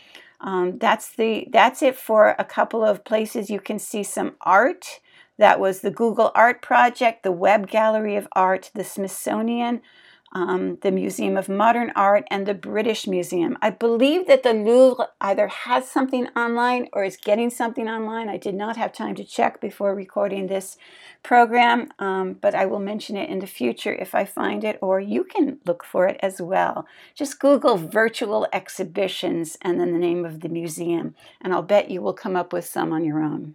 um, 0.41 0.79
that's, 0.79 1.11
the, 1.17 1.47
that's 1.51 1.83
it 1.83 1.97
for 1.97 2.35
a 2.39 2.45
couple 2.47 2.83
of 2.83 3.05
places 3.05 3.51
you 3.51 3.61
can 3.61 3.79
see 3.79 4.03
some 4.03 4.37
art. 4.41 5.01
That 5.37 5.61
was 5.61 5.81
the 5.81 5.91
Google 5.91 6.33
Art 6.35 6.63
Project, 6.63 7.25
the 7.25 7.33
Web 7.33 7.69
Gallery 7.69 8.17
of 8.17 8.27
Art, 8.33 8.71
the 8.75 8.85
Smithsonian, 8.85 9.83
um, 10.33 10.79
the 10.83 10.91
Museum 10.91 11.37
of 11.37 11.49
Modern 11.49 11.91
Art, 11.97 12.25
and 12.31 12.47
the 12.47 12.55
British 12.55 13.07
Museum. 13.07 13.57
I 13.63 13.71
believe 13.71 14.27
that 14.27 14.43
the 14.43 14.53
Louvre 14.53 15.09
either 15.21 15.49
has 15.49 15.91
something 15.91 16.29
online 16.37 16.89
or 16.93 17.05
is 17.05 17.17
getting 17.17 17.51
something 17.51 17.89
online. 17.89 18.29
I 18.29 18.37
did 18.37 18.55
not 18.55 18.77
have 18.77 18.93
time 18.93 19.15
to 19.17 19.25
check 19.25 19.61
before 19.61 19.95
recording 19.95 20.47
this 20.47 20.77
program, 21.23 21.89
um, 21.99 22.35
but 22.35 22.55
I 22.55 22.67
will 22.67 22.79
mention 22.79 23.17
it 23.17 23.31
in 23.31 23.39
the 23.39 23.47
future 23.47 23.95
if 23.95 24.15
I 24.15 24.25
find 24.25 24.65
it, 24.65 24.79
or 24.83 25.01
you 25.01 25.25
can 25.25 25.59
look 25.67 25.85
for 25.85 26.07
it 26.07 26.19
as 26.23 26.41
well. 26.41 26.87
Just 27.15 27.41
Google 27.41 27.77
virtual 27.77 28.47
exhibitions 28.53 29.57
and 29.63 29.81
then 29.81 29.93
the 29.93 29.99
name 29.99 30.25
of 30.25 30.41
the 30.41 30.49
museum, 30.49 31.15
and 31.41 31.53
I'll 31.53 31.63
bet 31.63 31.91
you 31.91 32.03
will 32.03 32.13
come 32.13 32.37
up 32.37 32.53
with 32.53 32.67
some 32.67 32.93
on 32.93 33.05
your 33.05 33.23
own. 33.23 33.55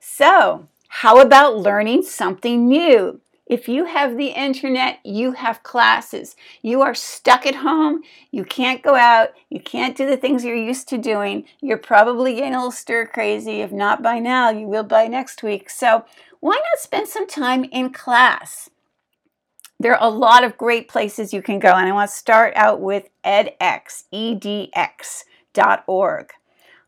So, 0.00 0.66
how 0.88 1.20
about 1.20 1.58
learning 1.58 2.02
something 2.02 2.66
new? 2.66 3.20
If 3.50 3.68
you 3.68 3.86
have 3.86 4.16
the 4.16 4.28
internet, 4.28 5.00
you 5.02 5.32
have 5.32 5.64
classes. 5.64 6.36
You 6.62 6.82
are 6.82 6.94
stuck 6.94 7.44
at 7.44 7.56
home. 7.56 8.02
You 8.30 8.44
can't 8.44 8.80
go 8.80 8.94
out. 8.94 9.30
You 9.48 9.58
can't 9.58 9.96
do 9.96 10.06
the 10.06 10.16
things 10.16 10.44
you're 10.44 10.54
used 10.54 10.88
to 10.90 10.98
doing. 10.98 11.46
You're 11.60 11.76
probably 11.76 12.36
getting 12.36 12.54
a 12.54 12.58
little 12.58 12.70
stir 12.70 13.06
crazy. 13.06 13.60
If 13.60 13.72
not 13.72 14.04
by 14.04 14.20
now, 14.20 14.50
you 14.50 14.68
will 14.68 14.84
by 14.84 15.08
next 15.08 15.42
week. 15.42 15.68
So, 15.68 16.04
why 16.38 16.52
not 16.52 16.78
spend 16.78 17.08
some 17.08 17.26
time 17.26 17.64
in 17.64 17.92
class? 17.92 18.70
There 19.80 19.96
are 19.96 20.08
a 20.08 20.14
lot 20.14 20.44
of 20.44 20.56
great 20.56 20.86
places 20.86 21.34
you 21.34 21.42
can 21.42 21.58
go, 21.58 21.72
and 21.72 21.88
I 21.88 21.92
want 21.92 22.08
to 22.08 22.16
start 22.16 22.52
out 22.54 22.80
with 22.80 23.08
edX, 23.24 24.04
edx.org. 24.14 25.22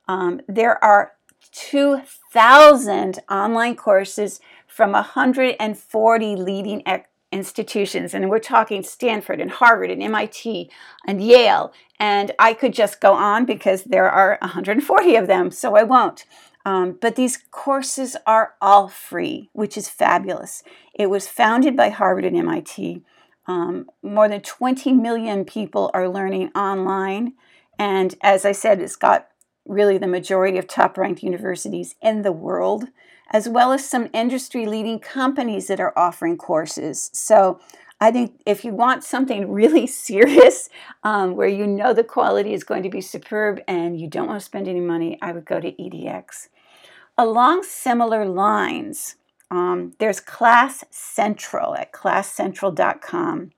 Um, 0.06 0.40
there 0.46 0.82
are 0.84 1.14
2,000 1.50 3.18
online 3.28 3.74
courses 3.74 4.40
from 4.72 4.92
140 4.92 6.36
leading 6.36 6.82
institutions. 7.30 8.14
And 8.14 8.30
we're 8.30 8.38
talking 8.38 8.82
Stanford 8.82 9.38
and 9.38 9.50
Harvard 9.50 9.90
and 9.90 10.02
MIT 10.02 10.70
and 11.06 11.22
Yale. 11.22 11.74
And 12.00 12.32
I 12.38 12.54
could 12.54 12.72
just 12.72 12.98
go 12.98 13.12
on 13.12 13.44
because 13.44 13.84
there 13.84 14.08
are 14.08 14.38
140 14.40 15.16
of 15.16 15.26
them, 15.26 15.50
so 15.50 15.76
I 15.76 15.82
won't. 15.82 16.24
Um, 16.64 16.96
but 16.98 17.16
these 17.16 17.36
courses 17.50 18.16
are 18.26 18.54
all 18.62 18.88
free, 18.88 19.50
which 19.52 19.76
is 19.76 19.90
fabulous. 19.90 20.62
It 20.94 21.10
was 21.10 21.28
founded 21.28 21.76
by 21.76 21.90
Harvard 21.90 22.24
and 22.24 22.36
MIT. 22.36 23.04
Um, 23.46 23.90
more 24.02 24.28
than 24.28 24.40
20 24.40 24.94
million 24.94 25.44
people 25.44 25.90
are 25.92 26.08
learning 26.08 26.50
online. 26.54 27.34
And 27.78 28.14
as 28.22 28.46
I 28.46 28.52
said, 28.52 28.80
it's 28.80 28.96
got 28.96 29.28
really 29.66 29.98
the 29.98 30.06
majority 30.06 30.56
of 30.56 30.66
top 30.66 30.96
ranked 30.96 31.22
universities 31.22 31.94
in 32.00 32.22
the 32.22 32.32
world 32.32 32.86
as 33.32 33.48
well 33.48 33.72
as 33.72 33.88
some 33.88 34.08
industry 34.12 34.66
leading 34.66 34.98
companies 34.98 35.66
that 35.66 35.80
are 35.80 35.96
offering 35.98 36.36
courses. 36.36 37.10
So 37.12 37.58
I 38.00 38.10
think 38.10 38.40
if 38.44 38.64
you 38.64 38.72
want 38.72 39.04
something 39.04 39.50
really 39.50 39.86
serious 40.08 40.68
um, 41.02 41.34
where 41.34 41.48
you 41.48 41.66
know 41.66 41.94
the 41.94 42.04
quality 42.04 42.52
is 42.52 42.64
going 42.64 42.82
to 42.82 42.90
be 42.90 43.00
superb 43.00 43.60
and 43.66 44.00
you 44.00 44.08
don't 44.08 44.26
want 44.26 44.40
to 44.40 44.44
spend 44.44 44.68
any 44.68 44.80
money, 44.80 45.18
I 45.22 45.32
would 45.32 45.44
go 45.44 45.60
to 45.60 45.72
EDX. 45.72 46.48
Along 47.16 47.62
similar 47.62 48.24
lines, 48.24 49.16
um, 49.50 49.92
there's 49.98 50.18
Class 50.18 50.84
Central 50.90 51.74
at 51.76 51.92
classcentral.com. 51.92 53.52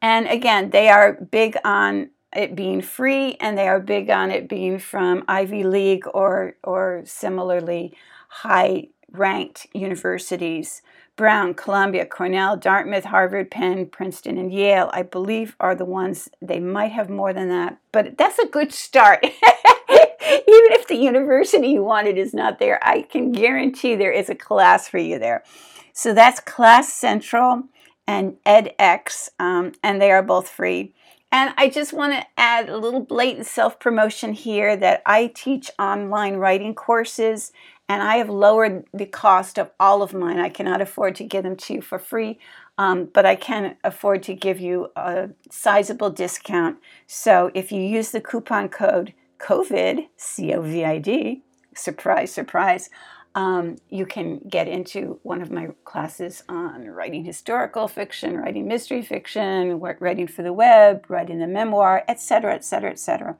And 0.00 0.26
again, 0.26 0.70
they 0.70 0.88
are 0.88 1.12
big 1.14 1.56
on 1.64 2.10
it 2.34 2.54
being 2.54 2.80
free 2.80 3.36
and 3.40 3.56
they 3.56 3.68
are 3.68 3.80
big 3.80 4.10
on 4.10 4.30
it 4.30 4.48
being 4.48 4.78
from 4.78 5.24
Ivy 5.28 5.62
League 5.64 6.04
or, 6.12 6.56
or 6.62 7.02
similarly 7.04 7.94
high 8.42 8.88
ranked 9.12 9.66
universities. 9.72 10.82
Brown, 11.16 11.54
Columbia, 11.54 12.04
Cornell, 12.04 12.56
Dartmouth, 12.56 13.04
Harvard, 13.04 13.48
Penn, 13.48 13.86
Princeton, 13.86 14.36
and 14.36 14.52
Yale, 14.52 14.90
I 14.92 15.02
believe, 15.02 15.54
are 15.60 15.76
the 15.76 15.84
ones 15.84 16.28
they 16.42 16.58
might 16.58 16.90
have 16.90 17.08
more 17.08 17.32
than 17.32 17.48
that, 17.50 17.78
but 17.92 18.18
that's 18.18 18.40
a 18.40 18.48
good 18.48 18.72
start. 18.72 19.20
Even 19.22 20.72
if 20.72 20.88
the 20.88 20.96
university 20.96 21.68
you 21.68 21.84
wanted 21.84 22.18
is 22.18 22.34
not 22.34 22.58
there, 22.58 22.80
I 22.82 23.02
can 23.02 23.30
guarantee 23.30 23.94
there 23.94 24.10
is 24.10 24.28
a 24.28 24.34
class 24.34 24.88
for 24.88 24.98
you 24.98 25.20
there. 25.20 25.44
So 25.92 26.12
that's 26.12 26.40
Class 26.40 26.92
Central 26.92 27.62
and 28.08 28.36
edX, 28.44 29.28
um, 29.38 29.72
and 29.84 30.02
they 30.02 30.10
are 30.10 30.22
both 30.22 30.48
free. 30.48 30.92
And 31.30 31.52
I 31.56 31.68
just 31.68 31.92
want 31.92 32.12
to 32.12 32.24
add 32.36 32.68
a 32.68 32.78
little 32.78 33.00
blatant 33.00 33.46
self 33.46 33.80
promotion 33.80 34.32
here 34.32 34.76
that 34.76 35.02
I 35.04 35.32
teach 35.34 35.68
online 35.80 36.36
writing 36.36 36.74
courses 36.76 37.52
and 37.88 38.02
I 38.02 38.16
have 38.16 38.30
lowered 38.30 38.84
the 38.92 39.06
cost 39.06 39.58
of 39.58 39.70
all 39.78 40.02
of 40.02 40.14
mine. 40.14 40.38
I 40.38 40.48
cannot 40.48 40.80
afford 40.80 41.14
to 41.16 41.24
give 41.24 41.42
them 41.42 41.56
to 41.56 41.74
you 41.74 41.82
for 41.82 41.98
free, 41.98 42.38
um, 42.78 43.10
but 43.12 43.26
I 43.26 43.36
can 43.36 43.76
afford 43.84 44.22
to 44.24 44.34
give 44.34 44.58
you 44.58 44.90
a 44.96 45.30
sizable 45.50 46.10
discount. 46.10 46.78
So 47.06 47.50
if 47.54 47.70
you 47.70 47.82
use 47.82 48.10
the 48.10 48.20
coupon 48.20 48.68
code 48.68 49.12
COVID, 49.38 50.08
C 50.16 50.54
O 50.54 50.62
V 50.62 50.84
I 50.84 50.98
D, 50.98 51.42
surprise, 51.74 52.32
surprise, 52.32 52.88
um, 53.34 53.76
you 53.90 54.06
can 54.06 54.38
get 54.48 54.68
into 54.68 55.18
one 55.22 55.42
of 55.42 55.50
my 55.50 55.68
classes 55.84 56.44
on 56.48 56.86
writing 56.86 57.24
historical 57.24 57.88
fiction, 57.88 58.36
writing 58.36 58.68
mystery 58.68 59.02
fiction, 59.02 59.80
writing 59.80 60.28
for 60.28 60.42
the 60.42 60.52
web, 60.52 61.04
writing 61.08 61.40
the 61.40 61.48
memoir, 61.48 62.04
etc., 62.06 62.54
etc., 62.54 62.92
etc. 62.92 63.36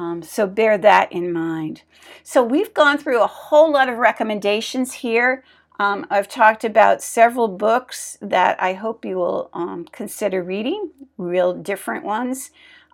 Um, 0.00 0.22
so 0.22 0.46
bear 0.46 0.78
that 0.78 1.12
in 1.12 1.30
mind. 1.30 1.82
So 2.22 2.42
we've 2.42 2.72
gone 2.72 2.96
through 2.96 3.22
a 3.22 3.26
whole 3.26 3.70
lot 3.70 3.90
of 3.90 3.98
recommendations 3.98 4.94
here. 4.94 5.44
Um, 5.78 6.06
I've 6.08 6.26
talked 6.26 6.64
about 6.64 7.02
several 7.02 7.48
books 7.48 8.16
that 8.22 8.60
I 8.62 8.72
hope 8.72 9.04
you 9.04 9.16
will 9.16 9.50
um, 9.52 9.84
consider 9.92 10.42
reading, 10.42 10.88
real 11.18 11.52
different 11.52 12.02
ones. 12.02 12.50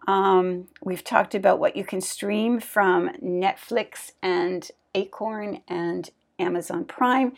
Um, 0.08 0.66
we've 0.82 1.04
talked 1.04 1.36
about 1.36 1.60
what 1.60 1.76
you 1.76 1.84
can 1.84 2.00
stream 2.00 2.58
from 2.58 3.10
Netflix 3.22 4.10
and 4.20 4.68
Acorn 4.92 5.62
and 5.68 6.10
Amazon 6.40 6.84
Prime. 6.84 7.34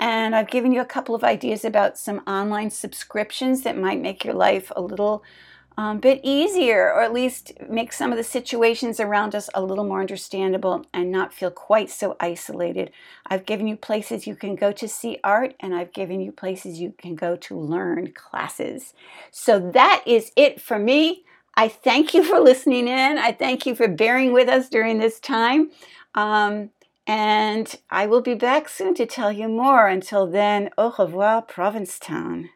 And 0.00 0.34
I've 0.34 0.50
given 0.50 0.72
you 0.72 0.80
a 0.80 0.84
couple 0.84 1.14
of 1.14 1.22
ideas 1.22 1.64
about 1.64 1.96
some 1.96 2.22
online 2.26 2.70
subscriptions 2.70 3.62
that 3.62 3.78
might 3.78 4.00
make 4.00 4.24
your 4.24 4.34
life 4.34 4.72
a 4.74 4.82
little 4.82 5.22
um, 5.76 5.98
bit 5.98 6.20
easier, 6.22 6.92
or 6.92 7.02
at 7.02 7.12
least 7.12 7.52
make 7.68 7.92
some 7.92 8.12
of 8.12 8.18
the 8.18 8.24
situations 8.24 9.00
around 9.00 9.34
us 9.34 9.48
a 9.54 9.62
little 9.62 9.84
more 9.84 10.00
understandable 10.00 10.84
and 10.92 11.10
not 11.10 11.32
feel 11.32 11.50
quite 11.50 11.90
so 11.90 12.16
isolated. 12.20 12.92
I've 13.26 13.46
given 13.46 13.66
you 13.66 13.76
places 13.76 14.26
you 14.26 14.36
can 14.36 14.54
go 14.54 14.72
to 14.72 14.88
see 14.88 15.18
art, 15.24 15.54
and 15.60 15.74
I've 15.74 15.92
given 15.92 16.20
you 16.20 16.32
places 16.32 16.80
you 16.80 16.92
can 16.98 17.14
go 17.14 17.36
to 17.36 17.58
learn 17.58 18.12
classes. 18.12 18.94
So 19.30 19.58
that 19.72 20.02
is 20.06 20.32
it 20.36 20.60
for 20.60 20.78
me. 20.78 21.24
I 21.54 21.68
thank 21.68 22.14
you 22.14 22.24
for 22.24 22.40
listening 22.40 22.88
in. 22.88 23.18
I 23.18 23.32
thank 23.32 23.66
you 23.66 23.74
for 23.74 23.88
bearing 23.88 24.32
with 24.32 24.48
us 24.48 24.68
during 24.68 24.98
this 24.98 25.20
time. 25.20 25.70
Um, 26.14 26.70
and 27.06 27.74
I 27.90 28.06
will 28.06 28.22
be 28.22 28.34
back 28.34 28.68
soon 28.68 28.94
to 28.94 29.06
tell 29.06 29.32
you 29.32 29.48
more. 29.48 29.88
Until 29.88 30.26
then, 30.26 30.70
au 30.78 30.94
revoir, 30.96 31.42
Provincetown. 31.42 32.50